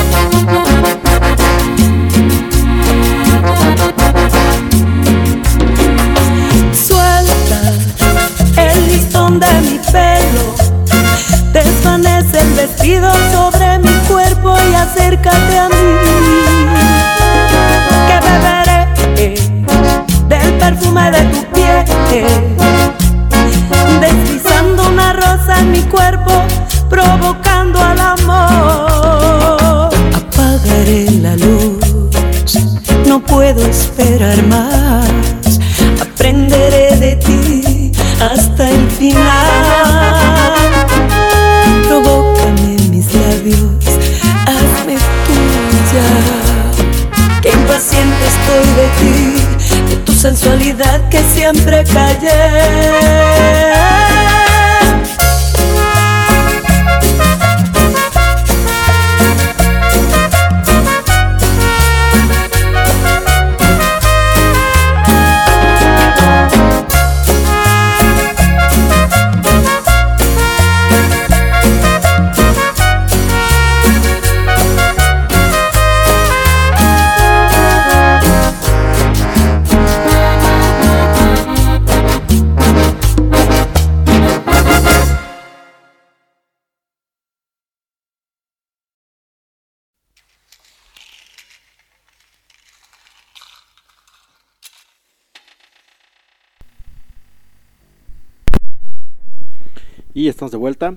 estamos 100.38 100.52
de 100.52 100.58
vuelta. 100.60 100.96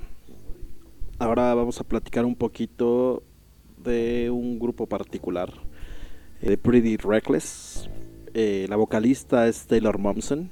Ahora 1.19 1.55
vamos 1.55 1.81
a 1.81 1.85
platicar 1.85 2.27
un 2.27 2.35
poquito 2.35 3.23
de 3.79 4.29
un 4.29 4.59
grupo 4.59 4.87
particular, 4.87 5.51
eh, 6.43 6.51
de 6.51 6.59
Pretty 6.59 6.99
Reckless. 6.99 7.89
Eh, 8.35 8.67
la 8.69 8.77
vocalista 8.77 9.49
es 9.49 9.67
Taylor 9.67 9.97
Momsen. 9.97 10.51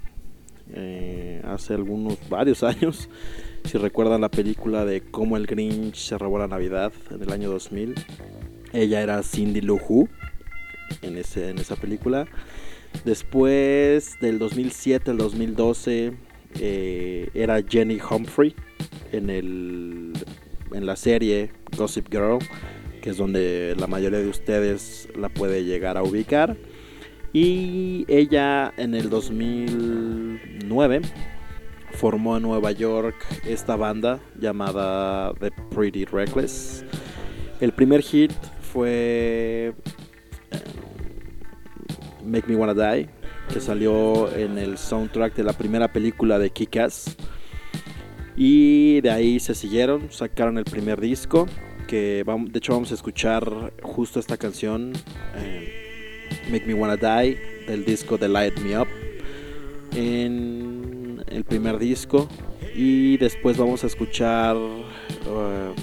Eh, 0.73 1.43
hace 1.45 1.75
algunos, 1.75 2.17
varios 2.31 2.63
años, 2.63 3.11
si 3.65 3.77
recuerdan 3.77 4.23
la 4.23 4.31
película 4.31 4.87
de 4.87 5.03
Cómo 5.03 5.37
el 5.37 5.47
Grinch 5.47 5.97
se 5.97 6.17
robó 6.17 6.39
la 6.39 6.49
Navidad 6.49 6.91
en 7.11 7.23
el 7.23 7.31
año 7.31 7.51
2000, 7.51 7.95
ella 8.73 9.03
era 9.03 9.23
Cindy 9.23 9.61
Lou 9.61 9.79
Who 9.87 10.09
en, 11.03 11.19
ese, 11.19 11.51
en 11.51 11.59
esa 11.59 11.77
película. 11.77 12.27
Después 13.05 14.15
del 14.23 14.39
2007 14.39 15.11
al 15.11 15.19
2012 15.19 16.15
eh, 16.59 17.29
era 17.35 17.63
Jenny 17.63 17.99
Humphrey 18.01 18.55
en, 19.13 19.31
el, 19.31 20.13
en 20.73 20.87
la 20.87 20.97
serie 20.97 21.51
Gossip 21.77 22.09
Girl, 22.11 22.39
que 23.03 23.11
es 23.11 23.17
donde 23.17 23.75
la 23.79 23.87
mayoría 23.87 24.19
de 24.19 24.29
ustedes 24.29 25.09
la 25.17 25.29
puede 25.29 25.65
llegar 25.65 25.97
a 25.97 26.03
ubicar. 26.03 26.57
Y 27.33 28.05
ella 28.09 28.73
en 28.77 28.95
el 28.95 29.11
2009 29.11 31.03
formó 31.93 32.37
en 32.37 32.43
Nueva 32.43 32.73
York 32.73 33.17
esta 33.47 33.77
banda 33.77 34.21
llamada 34.39 35.35
The 35.41 35.51
Pretty 35.75 36.05
Reckless. 36.07 36.85
El 37.61 37.73
primer 37.73 38.03
hit 38.03 38.33
fue 38.73 39.75
eh, 40.51 40.59
Make 42.25 42.47
Me 42.47 42.57
Wanna 42.57 42.75
Die, 42.75 43.09
que 43.53 43.61
salió 43.61 44.33
en 44.35 44.59
el 44.59 44.79
soundtrack 44.79 45.35
de 45.35 45.43
la 45.43 45.53
primera 45.53 45.93
película 45.93 46.39
de 46.39 46.51
Kick-Ass. 46.51 47.17
Y 48.41 49.01
de 49.01 49.11
ahí 49.11 49.41
se 49.41 49.53
siguieron, 49.53 50.13
sacaron 50.13 50.59
el 50.59 50.65
primer 50.65 51.01
disco, 51.01 51.49
que 51.89 52.23
de 52.25 52.59
hecho 52.59 52.73
vamos 52.73 52.93
a 52.93 52.95
escuchar 52.95 53.73
justo 53.83 54.21
esta 54.21 54.37
canción, 54.37 54.93
eh, 55.35 56.29
Make 56.49 56.65
Me 56.65 56.75
Wanna 56.75 56.97
Die, 56.97 57.37
del 57.67 57.85
disco 57.85 58.17
de 58.17 58.29
Light 58.29 58.57
Me 58.61 58.79
Up, 58.79 58.87
en 59.93 61.21
el 61.27 61.43
primer 61.43 61.81
disco. 61.81 62.29
Y 62.77 63.17
después 63.17 63.57
vamos 63.57 63.83
a 63.83 63.89
escuchar 63.89 64.55
uh, 64.55 65.75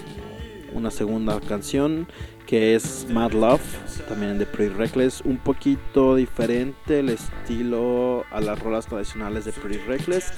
una 0.76 0.92
segunda 0.92 1.40
canción 1.40 2.08
que 2.46 2.76
es 2.76 3.08
Mad 3.10 3.32
Love, 3.32 3.62
también 4.08 4.38
de 4.38 4.46
Pretty 4.46 4.74
Reckless, 4.76 5.22
un 5.22 5.38
poquito 5.38 6.16
diferente 6.16 7.00
el 7.00 7.10
estilo 7.10 8.24
a 8.32 8.40
las 8.40 8.60
rolas 8.60 8.86
tradicionales 8.86 9.46
de 9.46 9.52
Pretty 9.52 9.80
Reckless, 9.88 10.32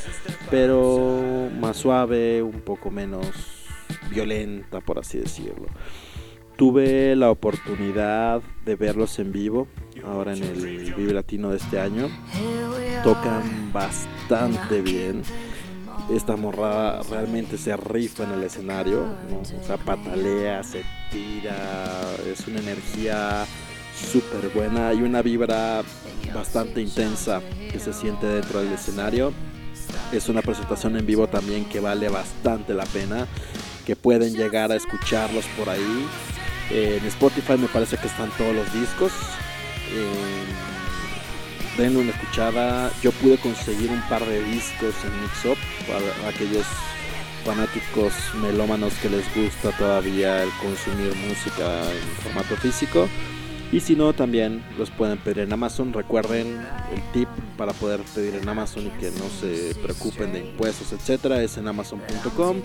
pero 0.50 1.50
más 1.60 1.78
suave, 1.78 2.42
un 2.42 2.62
poco 2.62 2.90
menos 2.92 3.28
violenta, 4.10 4.80
por 4.80 5.00
así 5.00 5.18
decirlo. 5.18 5.68
Tuve 6.56 7.16
la 7.16 7.30
oportunidad 7.30 8.42
de 8.66 8.76
verlos 8.76 9.20
en 9.20 9.32
vivo, 9.32 9.68
ahora 10.04 10.34
en 10.34 10.44
el 10.44 10.94
Vive 10.96 11.14
Latino 11.14 11.52
de 11.52 11.58
este 11.58 11.80
año. 11.80 12.10
Tocan 13.04 13.72
bastante 13.72 14.82
bien. 14.82 15.22
Esta 16.10 16.38
morra 16.38 17.02
realmente 17.04 17.58
se 17.58 17.76
rifa 17.76 18.24
en 18.24 18.32
el 18.32 18.44
escenario, 18.44 19.06
¿no? 19.30 19.78
patalea, 19.78 20.64
se 20.64 20.84
tira, 21.12 22.16
es 22.26 22.48
una 22.48 22.60
energía 22.60 23.46
súper 24.12 24.50
buena 24.50 24.94
y 24.94 25.02
una 25.02 25.22
vibra 25.22 25.84
bastante 26.34 26.82
intensa 26.82 27.42
que 27.72 27.80
se 27.80 27.92
siente 27.92 28.26
dentro 28.26 28.62
del 28.62 28.72
escenario. 28.72 29.34
Es 30.14 30.30
una 30.30 30.42
presentación 30.42 30.96
en 30.96 31.06
vivo 31.06 31.28
también 31.28 31.66
que 31.66 31.82
vale 31.82 32.08
bastante 32.08 32.74
la 32.74 32.86
pena, 32.86 33.28
que 33.86 33.98
pueden 33.98 34.34
llegar 34.34 34.72
a 34.72 34.76
escucharlos 34.76 35.46
por 35.58 35.70
ahí. 35.70 36.08
Eh, 36.72 37.00
en 37.02 37.08
Spotify 37.08 37.58
me 37.58 37.68
parece 37.68 37.98
que 37.98 38.08
están 38.08 38.30
todos 38.38 38.56
los 38.56 38.72
discos. 38.74 39.12
Eh, 39.92 40.77
denle 41.78 42.00
una 42.00 42.12
escuchada. 42.12 42.92
Yo 43.02 43.12
pude 43.14 43.38
conseguir 43.38 43.90
un 43.92 44.02
par 44.10 44.26
de 44.26 44.44
discos 44.44 44.96
en 45.04 45.22
Mix 45.22 45.46
Up 45.46 45.58
para 45.88 46.30
aquellos 46.30 46.66
fanáticos 47.46 48.14
melómanos 48.42 48.94
que 48.96 49.10
les 49.10 49.24
gusta 49.34 49.72
todavía 49.78 50.44
el 50.44 50.50
consumir 50.62 51.16
música 51.16 51.84
en 51.92 52.08
formato 52.24 52.56
físico. 52.58 53.08
Y 53.72 53.82
si 53.82 53.96
no, 53.96 54.14
también 54.14 54.64
los 54.78 54.90
pueden 54.92 55.18
pedir 55.18 55.40
en 55.40 55.54
Amazon. 55.54 55.94
Recuerden 55.94 56.58
el 56.94 57.02
tip 57.12 57.28
para 57.58 57.74
poder 57.74 58.02
pedir 58.16 58.36
en 58.36 58.48
Amazon 58.48 58.88
y 58.88 58.90
que 58.92 59.12
no 59.12 59.30
se 59.42 59.76
preocupen 59.82 60.32
de 60.32 60.40
impuestos, 60.40 60.94
etcétera, 60.94 61.42
es 61.44 61.58
en 61.58 61.68
amazon.com. 61.68 62.62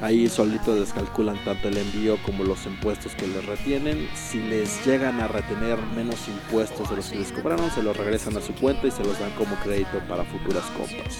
Ahí 0.00 0.28
solito 0.28 0.76
les 0.76 0.92
calculan 0.92 1.42
tanto 1.44 1.68
el 1.68 1.76
envío 1.76 2.18
como 2.24 2.44
los 2.44 2.66
impuestos 2.66 3.16
que 3.16 3.26
les 3.26 3.44
retienen. 3.44 4.08
Si 4.14 4.40
les 4.40 4.84
llegan 4.86 5.20
a 5.20 5.26
retener 5.26 5.76
menos 5.96 6.28
impuestos 6.28 6.88
de 6.88 6.96
los 6.96 7.06
que 7.06 7.18
les 7.18 7.32
cobraron, 7.32 7.68
se 7.72 7.82
los 7.82 7.96
regresan 7.96 8.36
a 8.36 8.40
su 8.40 8.54
cuenta 8.54 8.86
y 8.86 8.92
se 8.92 9.02
los 9.02 9.18
dan 9.18 9.32
como 9.32 9.56
crédito 9.56 10.00
para 10.08 10.22
futuras 10.24 10.64
compras. 10.76 11.18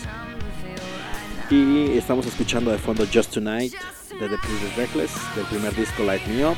Y 1.51 1.97
estamos 1.97 2.27
escuchando 2.27 2.71
de 2.71 2.79
fondo 2.79 3.05
Just 3.13 3.35
Tonight 3.35 3.73
de 4.21 4.29
The 4.29 4.37
Pretty 4.39 4.77
Reckless, 4.77 5.11
del 5.35 5.47
primer 5.47 5.75
disco 5.75 6.05
Light 6.05 6.25
Me 6.27 6.47
Up. 6.47 6.57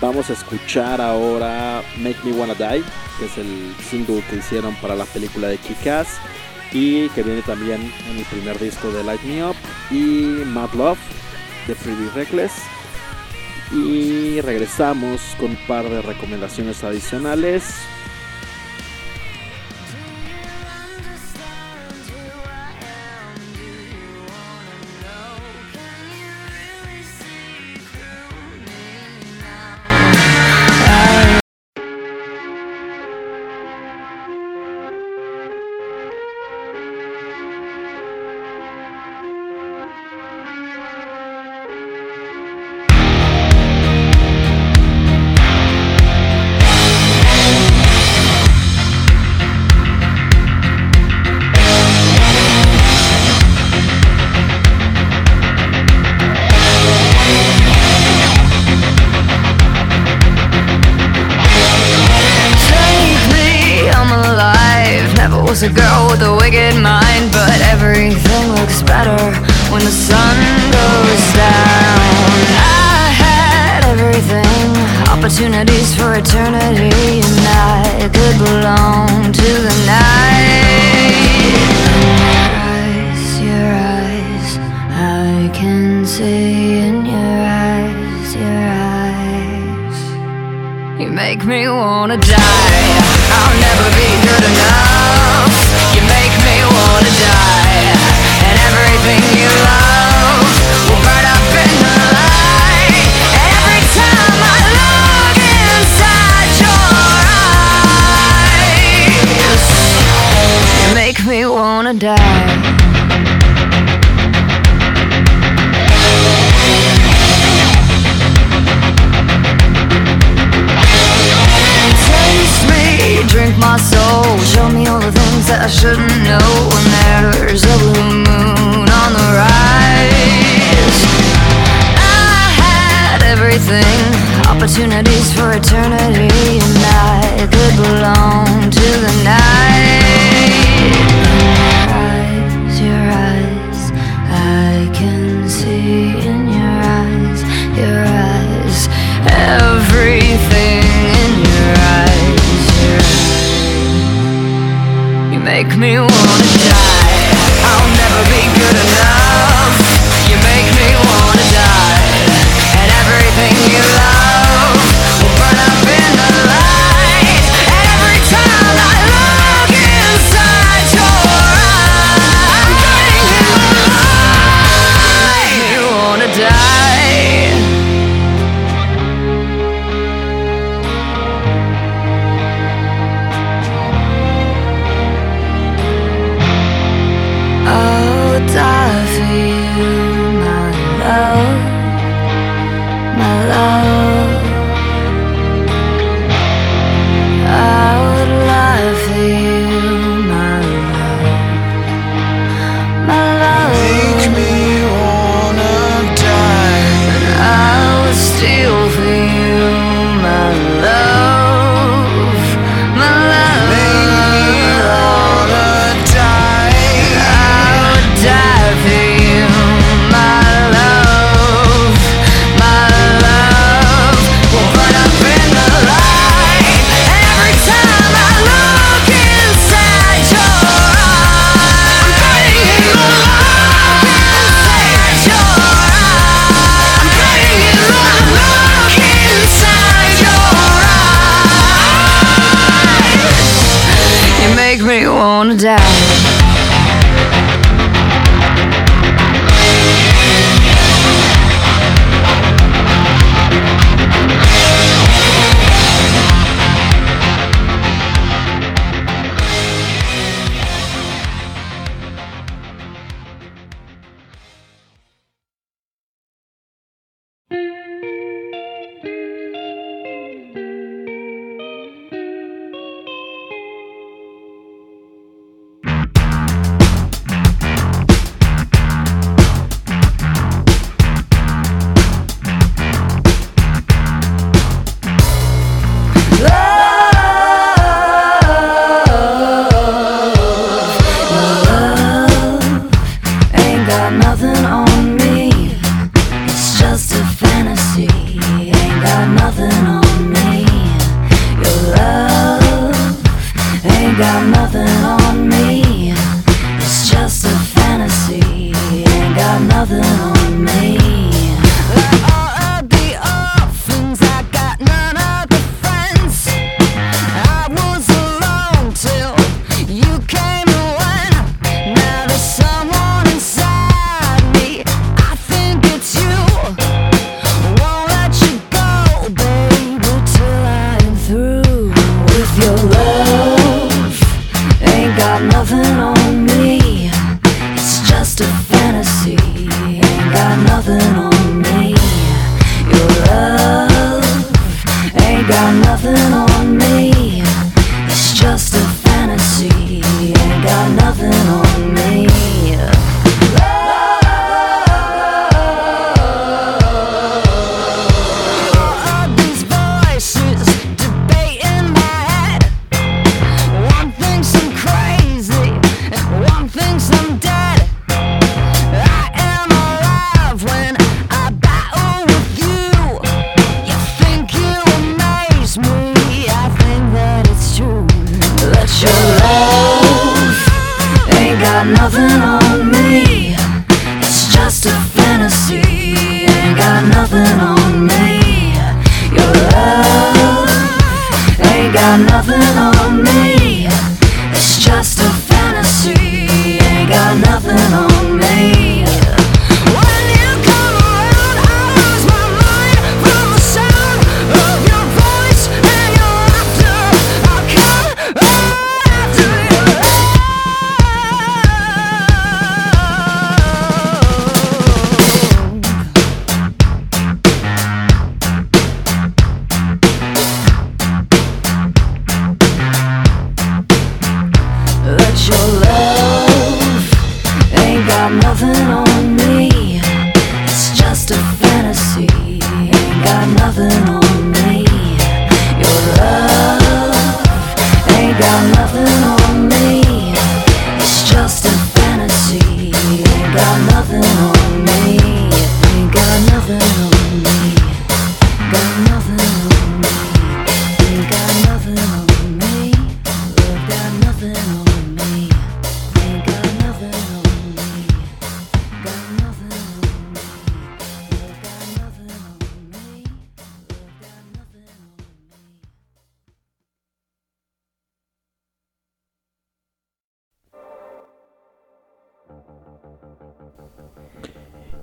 Vamos 0.00 0.28
a 0.28 0.34
escuchar 0.34 1.00
ahora 1.00 1.82
Make 1.98 2.18
Me 2.24 2.32
Wanna 2.32 2.54
Die, 2.54 2.84
que 3.18 3.26
es 3.26 3.38
el 3.38 3.74
single 3.88 4.22
que 4.28 4.36
hicieron 4.36 4.74
para 4.76 4.94
la 4.94 5.06
película 5.06 5.48
de 5.48 5.56
Kick-Ass 5.56 6.08
y 6.72 7.08
que 7.10 7.22
viene 7.22 7.40
también 7.42 7.80
en 8.10 8.18
el 8.18 8.24
primer 8.24 8.58
disco 8.58 8.90
de 8.90 9.02
Light 9.04 9.22
Me 9.22 9.42
Up 9.42 9.56
y 9.90 10.44
Mad 10.44 10.74
Love 10.74 10.98
de 11.66 11.74
Pretty 11.74 12.08
Reckless. 12.14 12.52
Y 13.72 14.40
regresamos 14.42 15.20
con 15.38 15.50
un 15.50 15.66
par 15.66 15.88
de 15.88 16.02
recomendaciones 16.02 16.84
adicionales. 16.84 17.74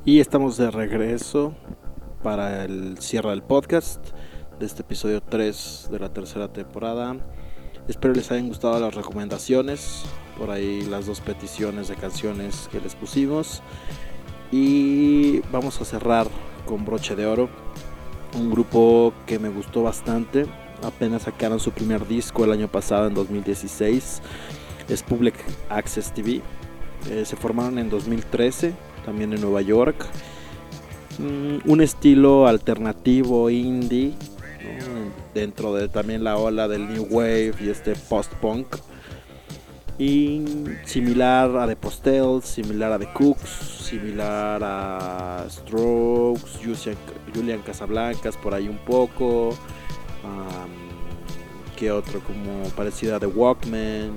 Y 0.06 0.20
estamos 0.20 0.58
de 0.58 0.70
regreso 0.70 1.54
para 2.24 2.66
el 2.66 2.98
cierre 2.98 3.30
del 3.30 3.42
podcast 3.42 4.06
de 4.60 4.66
este 4.66 4.82
episodio 4.82 5.22
3 5.22 5.88
de 5.92 6.00
la 6.00 6.12
tercera 6.12 6.52
temporada. 6.52 7.16
Espero 7.88 8.14
les 8.14 8.30
hayan 8.30 8.50
gustado 8.50 8.78
las 8.82 8.96
recomendaciones, 8.96 10.04
por 10.38 10.52
ahí 10.52 10.82
las 10.82 11.06
dos 11.06 11.22
peticiones 11.22 11.88
de 11.88 11.96
canciones 11.96 12.68
que 12.70 12.82
les 12.82 12.96
pusimos. 12.96 13.62
Y 14.52 15.40
vamos 15.54 15.80
a 15.80 15.86
cerrar 15.86 16.28
con 16.66 16.84
Broche 16.84 17.16
de 17.16 17.26
Oro, 17.26 17.48
un 18.38 18.52
grupo 18.52 19.14
que 19.26 19.40
me 19.40 19.48
gustó 19.48 19.84
bastante. 19.84 20.48
Apenas 20.84 21.22
sacaron 21.22 21.62
su 21.62 21.72
primer 21.72 22.06
disco 22.06 22.44
el 22.44 22.52
año 22.52 22.68
pasado, 22.68 23.08
en 23.08 23.14
2016. 23.14 24.22
Es 24.90 25.02
Public 25.02 25.36
Access 25.70 26.14
TV. 26.14 26.42
Eh, 27.10 27.24
se 27.24 27.38
formaron 27.38 27.80
en 27.80 27.90
2013 27.90 28.74
también 29.06 29.34
en 29.34 29.42
Nueva 29.42 29.62
York. 29.62 30.06
Mm, 31.20 31.70
un 31.70 31.82
estilo 31.82 32.48
alternativo, 32.48 33.50
indie, 33.50 34.14
dentro 35.34 35.74
de 35.74 35.88
también 35.88 36.24
la 36.24 36.38
ola 36.38 36.68
del 36.68 36.88
New 36.88 37.08
Wave 37.10 37.54
y 37.62 37.70
este 37.70 37.96
post-punk. 37.96 38.68
Y 40.00 40.44
similar 40.86 41.56
a 41.56 41.68
The 41.68 41.76
Postels, 41.76 42.46
similar 42.46 42.94
a 42.94 43.00
The 43.00 43.14
Cooks, 43.14 43.50
similar 43.50 44.62
a 44.64 45.46
Strokes, 45.48 46.60
Julian, 47.34 47.62
Casablancas 47.62 48.36
por 48.38 48.56
ahí 48.56 48.68
un 48.68 48.80
poco. 48.80 49.50
Um, 50.24 50.94
que 51.76 51.92
otro 51.92 52.22
como 52.22 52.64
parecida 52.76 53.18
a 53.18 53.20
The 53.20 53.28
Walkman. 53.28 54.12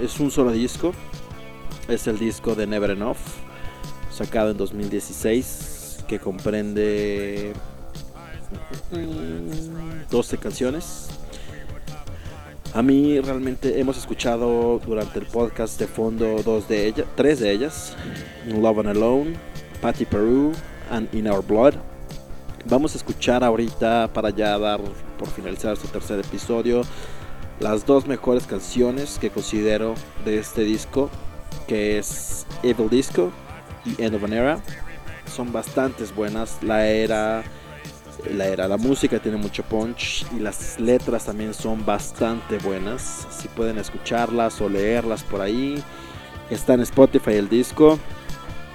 Es 0.00 0.18
un 0.18 0.30
solo 0.30 0.50
disco. 0.50 0.92
Es 1.88 2.06
el 2.06 2.18
disco 2.18 2.54
de 2.54 2.66
Never 2.66 2.90
Enough 2.90 3.18
sacado 4.20 4.50
en 4.50 4.58
2016 4.58 6.04
que 6.06 6.18
comprende 6.18 7.54
mm, 8.92 10.10
12 10.10 10.36
canciones. 10.36 11.08
A 12.74 12.82
mí 12.82 13.18
realmente 13.18 13.80
hemos 13.80 13.96
escuchado 13.96 14.78
durante 14.84 15.20
el 15.20 15.26
podcast 15.26 15.80
de 15.80 15.86
fondo 15.86 16.42
dos 16.42 16.68
de 16.68 16.86
ellas, 16.86 17.06
tres 17.16 17.40
de 17.40 17.50
ellas, 17.50 17.96
Love 18.46 18.80
and 18.80 18.88
Alone, 18.90 19.36
Patty 19.80 20.04
Peru 20.04 20.52
and 20.90 21.12
In 21.14 21.26
Our 21.26 21.42
Blood. 21.42 21.74
Vamos 22.66 22.92
a 22.92 22.98
escuchar 22.98 23.42
ahorita 23.42 24.10
para 24.12 24.28
ya 24.28 24.58
dar 24.58 24.80
por 25.18 25.28
finalizar 25.28 25.72
este 25.72 25.88
tercer 25.88 26.20
episodio 26.20 26.82
las 27.58 27.86
dos 27.86 28.06
mejores 28.06 28.46
canciones 28.46 29.18
que 29.18 29.30
considero 29.30 29.94
de 30.26 30.38
este 30.38 30.62
disco, 30.62 31.08
que 31.66 31.98
es 31.98 32.46
Evil 32.62 32.90
Disco 32.90 33.32
y 33.84 34.02
End 34.02 34.14
of 34.14 34.24
an 34.24 34.32
Era. 34.32 34.60
Son 35.26 35.52
bastantes 35.52 36.14
buenas. 36.14 36.62
La 36.62 36.86
era 36.86 37.42
la 38.28 38.46
era 38.46 38.68
la 38.68 38.76
música 38.76 39.18
tiene 39.18 39.38
mucho 39.38 39.62
punch 39.62 40.26
y 40.36 40.40
las 40.40 40.78
letras 40.78 41.24
también 41.24 41.54
son 41.54 41.84
bastante 41.84 42.58
buenas 42.58 43.26
si 43.30 43.48
pueden 43.48 43.78
escucharlas 43.78 44.60
o 44.60 44.68
leerlas 44.68 45.22
por 45.22 45.40
ahí 45.40 45.82
está 46.50 46.74
en 46.74 46.80
Spotify 46.80 47.32
el 47.32 47.48
disco 47.48 47.98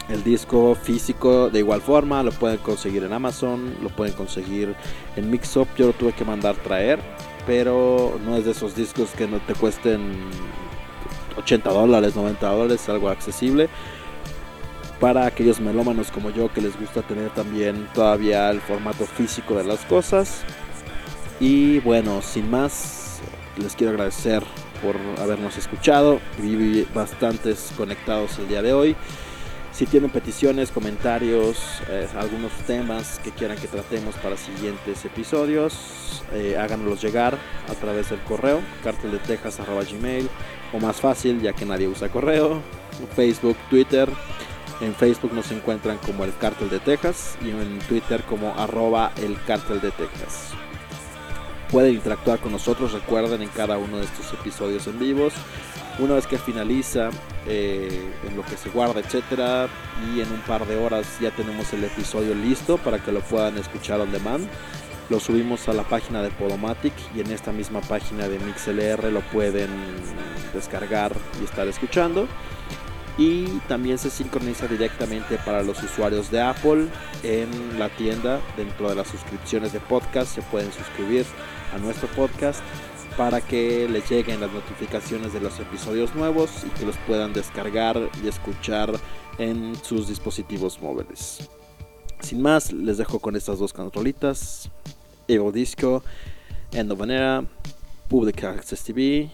el 0.10 0.24
disco 0.24 0.76
físico 0.76 1.50
de 1.50 1.60
igual 1.60 1.82
forma 1.82 2.24
lo 2.24 2.32
pueden 2.32 2.58
conseguir 2.58 3.04
en 3.04 3.14
Amazon 3.14 3.76
lo 3.82 3.90
pueden 3.90 4.14
conseguir 4.14 4.76
en 5.16 5.30
Mixup 5.30 5.68
yo 5.78 5.88
lo 5.88 5.94
tuve 5.94 6.14
que 6.14 6.26
mandar 6.26 6.56
traer 6.56 7.00
pero 7.46 8.20
no 8.26 8.36
es 8.38 8.46
de 8.46 8.52
esos 8.52 8.76
discos 8.76 9.12
que 9.12 9.28
no 9.28 9.40
te 9.40 9.54
cuesten 9.54 10.30
80 11.38 11.70
dólares 11.70 12.16
90 12.16 12.48
dólares 12.48 12.90
algo 12.90 13.10
accesible 13.10 13.70
para 15.00 15.26
aquellos 15.26 15.60
melómanos 15.60 16.12
como 16.12 16.30
yo 16.30 16.52
que 16.52 16.62
les 16.62 16.80
gusta 16.80 17.02
tener 17.02 17.30
también 17.32 17.88
todavía 17.94 18.50
el 18.50 18.62
formato 18.62 19.06
físico 19.06 19.56
de 19.56 19.64
las 19.64 19.80
cosas. 19.86 20.44
Y 21.40 21.80
bueno, 21.80 22.22
sin 22.22 22.50
más, 22.50 23.20
les 23.58 23.76
quiero 23.76 23.92
agradecer 23.92 24.44
por 24.82 24.96
habernos 25.22 25.58
escuchado. 25.58 26.20
Vi 26.40 26.88
bastantes 26.94 27.72
conectados 27.78 28.38
el 28.40 28.48
día 28.48 28.62
de 28.62 28.74
hoy. 28.74 28.96
Si 29.76 29.86
tienen 29.86 30.10
peticiones, 30.10 30.72
comentarios, 30.72 31.82
eh, 31.90 32.08
algunos 32.18 32.54
temas 32.66 33.20
que 33.22 33.32
quieran 33.32 33.58
que 33.58 33.68
tratemos 33.68 34.16
para 34.16 34.38
siguientes 34.38 35.04
episodios, 35.04 36.24
eh, 36.32 36.56
háganoslos 36.58 37.02
llegar 37.02 37.38
a 37.68 37.74
través 37.74 38.10
del 38.10 38.22
correo 38.22 38.62
carteldetexas.gmail 38.86 40.30
o 40.72 40.80
más 40.80 41.02
fácil 41.02 41.42
ya 41.42 41.52
que 41.52 41.66
nadie 41.66 41.90
usa 41.90 42.08
correo, 42.08 42.62
Facebook, 43.18 43.58
Twitter. 43.70 44.10
En 44.82 44.94
Facebook 44.94 45.34
nos 45.34 45.52
encuentran 45.52 45.98
como 46.00 46.26
el 46.26 46.36
Cártel 46.36 46.70
de 46.70 46.80
Texas 46.80 47.38
y 47.42 47.50
en 47.50 47.80
Twitter 47.88 48.24
como 48.24 48.54
arroba 48.56 49.12
el 49.18 49.38
Cártel 49.46 49.80
de 49.80 49.92
Texas. 49.92 50.52
Pueden 51.72 51.96
interactuar 51.96 52.40
con 52.40 52.52
nosotros, 52.52 52.92
recuerden, 52.92 53.42
en 53.42 53.50
cada 53.50 53.78
uno 53.78 53.98
de 53.98 54.06
estos 54.06 54.34
episodios 54.34 54.86
en 54.88 55.00
vivos. 55.00 55.34
Una 55.98 56.16
vez 56.16 56.28
que 56.28 56.38
finaliza, 56.38 57.10
eh, 57.48 58.12
en 58.28 58.36
lo 58.36 58.44
que 58.44 58.58
se 58.58 58.70
guarda, 58.70 59.00
etcétera, 59.00 59.68
y 60.14 60.20
en 60.20 60.32
un 60.32 60.42
par 60.42 60.68
de 60.68 60.76
horas 60.76 61.08
ya 61.22 61.32
tenemos 61.32 61.72
el 61.74 61.86
episodio 61.86 62.36
listo 62.36 62.78
para 62.78 63.00
que 63.00 63.14
lo 63.14 63.22
puedan 63.22 63.58
escuchar 63.58 64.02
on 64.02 64.12
demand. 64.12 64.48
Lo 65.10 65.20
subimos 65.20 65.70
a 65.70 65.74
la 65.74 65.84
página 65.84 66.22
de 66.22 66.32
Podomatic 66.32 66.94
y 67.16 67.22
en 67.22 67.32
esta 67.32 67.52
misma 67.52 67.80
página 67.82 68.28
de 68.28 68.40
MixLR 68.40 69.12
lo 69.12 69.22
pueden 69.22 69.70
descargar 70.54 71.14
y 71.40 71.46
estar 71.46 71.68
escuchando 71.68 72.28
y 73.18 73.46
también 73.68 73.98
se 73.98 74.10
sincroniza 74.10 74.68
directamente 74.68 75.38
para 75.46 75.64
los 75.64 75.82
usuarios 75.82 76.30
de 76.32 76.42
Apple 76.42 76.88
en 77.24 77.80
la 77.80 77.90
tienda 77.90 78.42
dentro 78.58 78.90
de 78.90 78.96
las 78.96 79.08
suscripciones 79.08 79.72
de 79.72 79.80
podcast 79.80 80.36
se 80.36 80.42
pueden 80.42 80.72
suscribir 80.72 81.26
a 81.74 81.78
nuestro 81.78 82.08
podcast 82.10 82.62
para 83.18 83.40
que 83.40 83.88
les 83.88 84.10
lleguen 84.10 84.42
las 84.42 84.52
notificaciones 84.52 85.34
de 85.34 85.40
los 85.40 85.60
episodios 85.60 86.14
nuevos 86.16 86.52
y 86.66 86.70
que 86.78 86.86
los 86.86 86.98
puedan 87.08 87.34
descargar 87.34 87.98
y 88.24 88.28
escuchar 88.28 88.92
en 89.38 89.76
sus 89.84 90.08
dispositivos 90.08 90.82
móviles. 90.82 91.50
Sin 92.20 92.42
más, 92.42 92.74
les 92.74 92.98
dejo 92.98 93.20
con 93.20 93.36
estas 93.36 93.60
dos 93.60 93.72
controlitas, 93.72 94.70
Evo 95.28 95.52
Disco, 95.52 96.04
Public 98.10 98.44
Access 98.44 98.84
TV 98.84 99.30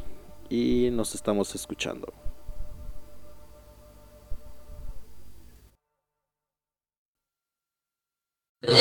y 0.49 0.90
nos 0.91 1.16
estamos 1.16 1.56
escuchando. 1.56 2.20
We're 8.63 8.73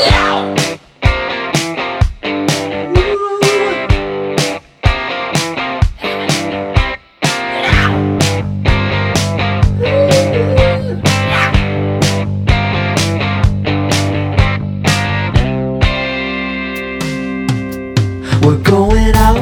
going 18.63 19.15
out. 19.15 19.39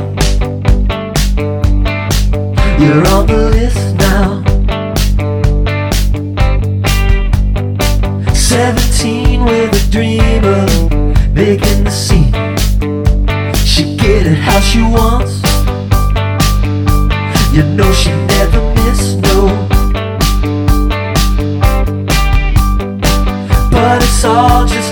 You're 2.78 3.04
on 3.08 3.26
the 3.26 3.50
list 3.56 3.96
now. 3.96 4.44
17 8.34 9.44
with 9.44 9.77
dream 10.48 11.34
big 11.34 11.60
the 11.84 11.90
scene. 11.90 12.32
She 13.54 13.96
get 13.96 14.26
it 14.26 14.38
how 14.46 14.60
she 14.60 14.80
wants. 14.82 15.42
You 17.54 17.62
know 17.76 17.90
she 17.92 18.10
never 18.34 18.60
miss 18.76 19.14
no. 19.26 19.38
But 23.70 24.02
it's 24.02 24.24
all 24.24 24.66
just 24.66 24.87